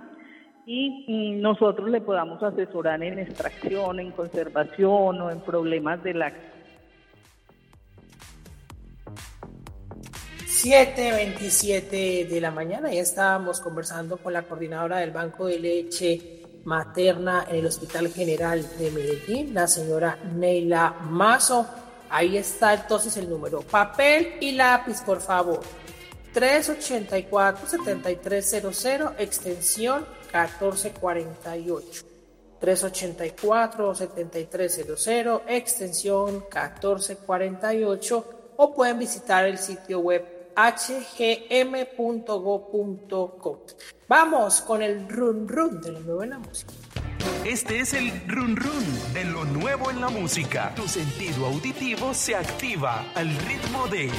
y 0.66 1.36
nosotros 1.40 1.88
le 1.88 2.00
podamos 2.00 2.42
asesorar 2.42 3.02
en 3.02 3.18
extracción, 3.18 3.98
en 3.98 4.10
conservación 4.12 5.20
o 5.20 5.30
en 5.30 5.40
problemas 5.40 6.02
de 6.02 6.14
la 6.14 6.32
7.27 10.62 12.28
de 12.28 12.40
la 12.40 12.50
mañana, 12.50 12.92
ya 12.92 13.00
estábamos 13.00 13.60
conversando 13.60 14.18
con 14.18 14.34
la 14.34 14.42
coordinadora 14.42 14.98
del 14.98 15.10
Banco 15.10 15.46
de 15.46 15.58
Leche 15.58 16.42
Materna 16.64 17.46
en 17.48 17.56
el 17.56 17.66
Hospital 17.66 18.08
General 18.08 18.62
de 18.78 18.90
Medellín, 18.90 19.54
la 19.54 19.66
señora 19.66 20.18
Neila 20.34 20.96
Mazo. 21.08 21.66
Ahí 22.10 22.36
está 22.36 22.74
entonces 22.74 23.16
el 23.16 23.30
número. 23.30 23.62
Papel 23.62 24.34
y 24.40 24.52
lápiz, 24.52 25.00
por 25.02 25.20
favor. 25.20 25.60
384-7300, 26.34 29.14
extensión 29.18 30.06
1448. 30.32 32.04
384-7300, 32.60 35.42
extensión 35.48 36.44
1448 36.52 38.24
o 38.56 38.74
pueden 38.74 38.98
visitar 38.98 39.46
el 39.46 39.56
sitio 39.56 40.00
web 40.00 40.52
hgm.go.co. 40.54 41.16
Vamos 44.08 44.60
con 44.60 44.82
el 44.82 45.08
run 45.08 45.48
run 45.48 45.80
de 45.80 45.92
la 46.26 46.38
música. 46.38 46.74
Este 47.44 47.80
es 47.80 47.94
el 47.94 48.10
run 48.28 48.56
run 48.56 49.12
de 49.12 49.24
lo 49.24 49.44
nuevo 49.44 49.90
en 49.90 50.00
la 50.00 50.08
música. 50.08 50.72
Tu 50.74 50.86
sentido 50.88 51.46
auditivo 51.46 52.14
se 52.14 52.36
activa 52.36 53.06
al 53.14 53.34
ritmo 53.46 53.86
de 53.88 54.10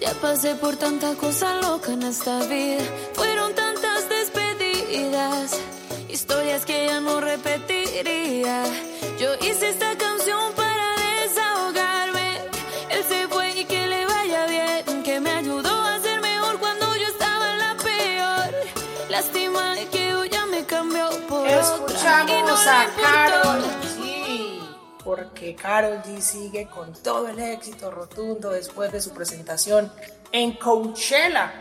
ya 0.00 0.14
pasé 0.14 0.54
por 0.54 0.76
tanta 0.76 1.14
cosa 1.14 1.60
loca 1.60 1.92
en 1.92 2.02
esta 2.02 2.38
vida. 2.46 2.82
Fueron 3.14 3.54
tantas 3.54 4.08
despedidas, 4.08 5.58
historias 6.08 6.64
que 6.64 6.86
ya 6.86 7.00
no 7.00 7.20
repetiría. 7.20 8.62
Yo 9.20 9.34
hice 9.46 9.70
esta 9.70 9.98
canción 9.98 10.54
Escuchamos 22.08 22.66
a 22.66 22.86
Carol 23.02 23.62
porque 25.04 25.54
Carol 25.54 26.02
G 26.02 26.20
sigue 26.22 26.66
con 26.66 26.94
todo 27.02 27.28
el 27.28 27.38
éxito 27.38 27.90
rotundo 27.90 28.48
después 28.48 28.90
de 28.90 29.02
su 29.02 29.10
presentación 29.10 29.92
en 30.32 30.54
Coachella. 30.56 31.52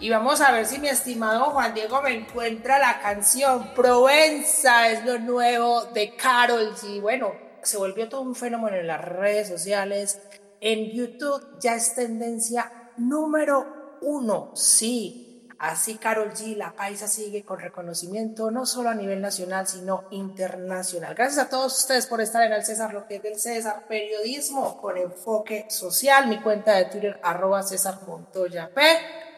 Y 0.00 0.10
vamos 0.10 0.40
a 0.40 0.50
ver 0.50 0.66
si 0.66 0.80
mi 0.80 0.88
estimado 0.88 1.50
Juan 1.50 1.72
Diego 1.72 2.02
me 2.02 2.16
encuentra 2.16 2.80
la 2.80 3.00
canción 3.00 3.72
Provenza, 3.76 4.88
es 4.88 5.04
lo 5.04 5.20
nuevo 5.20 5.84
de 5.94 6.16
Carol 6.16 6.74
G. 6.74 7.00
Bueno, 7.00 7.32
se 7.62 7.76
volvió 7.76 8.08
todo 8.08 8.22
un 8.22 8.34
fenómeno 8.34 8.78
en 8.78 8.88
las 8.88 9.04
redes 9.04 9.46
sociales. 9.46 10.20
En 10.60 10.90
YouTube 10.90 11.60
ya 11.60 11.76
es 11.76 11.94
tendencia 11.94 12.90
número 12.96 13.98
uno, 14.02 14.50
sí, 14.56 15.31
Así 15.62 15.94
Carol 15.94 16.32
G, 16.32 16.56
la 16.56 16.72
paisa, 16.72 17.06
sigue 17.06 17.44
con 17.44 17.60
reconocimiento 17.60 18.50
no 18.50 18.66
solo 18.66 18.88
a 18.88 18.96
nivel 18.96 19.20
nacional, 19.20 19.68
sino 19.68 20.06
internacional. 20.10 21.14
Gracias 21.14 21.46
a 21.46 21.48
todos 21.48 21.78
ustedes 21.78 22.08
por 22.08 22.20
estar 22.20 22.42
en 22.42 22.52
el 22.52 22.64
César, 22.64 22.92
lo 22.92 23.06
que 23.06 23.14
es 23.14 23.22
del 23.22 23.38
César, 23.38 23.86
periodismo 23.86 24.80
con 24.80 24.98
enfoque 24.98 25.66
social. 25.70 26.26
Mi 26.26 26.40
cuenta 26.40 26.74
de 26.74 26.86
Twitter, 26.86 27.20
arroba 27.22 27.62
César 27.62 28.00
Montoya 28.08 28.70
P. 28.74 28.82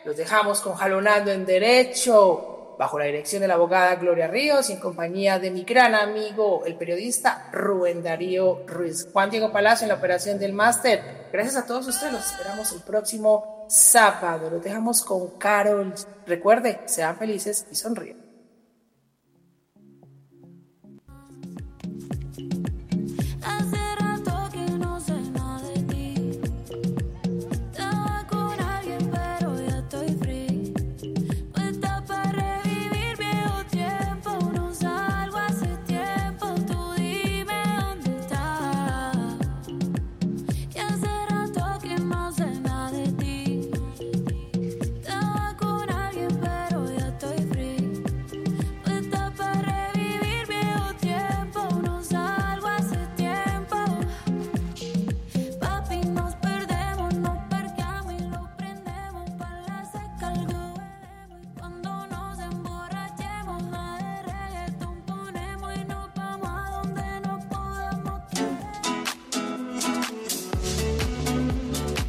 Los 0.06 0.16
dejamos 0.16 0.62
con 0.62 0.74
Jalonando 0.76 1.30
en 1.30 1.44
Derecho, 1.44 2.53
bajo 2.78 2.98
la 2.98 3.06
dirección 3.06 3.42
de 3.42 3.48
la 3.48 3.54
abogada 3.54 3.96
Gloria 3.96 4.28
Ríos 4.28 4.70
y 4.70 4.74
en 4.74 4.80
compañía 4.80 5.38
de 5.38 5.50
mi 5.50 5.64
gran 5.64 5.94
amigo, 5.94 6.64
el 6.66 6.76
periodista 6.76 7.48
Rubén 7.52 8.02
Darío 8.02 8.66
Ruiz. 8.66 9.08
Juan 9.12 9.30
Diego 9.30 9.52
Palacio 9.52 9.84
en 9.84 9.90
la 9.90 9.96
operación 9.96 10.38
del 10.38 10.52
máster. 10.52 11.28
Gracias 11.32 11.56
a 11.56 11.66
todos 11.66 11.87
ustedes, 11.88 12.12
los 12.12 12.32
esperamos 12.32 12.72
el 12.72 12.80
próximo 12.80 13.66
sábado. 13.68 14.50
Lo 14.50 14.60
dejamos 14.60 15.02
con 15.02 15.38
Carol. 15.38 15.94
Recuerde, 16.26 16.80
sean 16.87 17.16
felices 17.16 17.66
y 17.70 17.74
sonríen. 17.74 18.23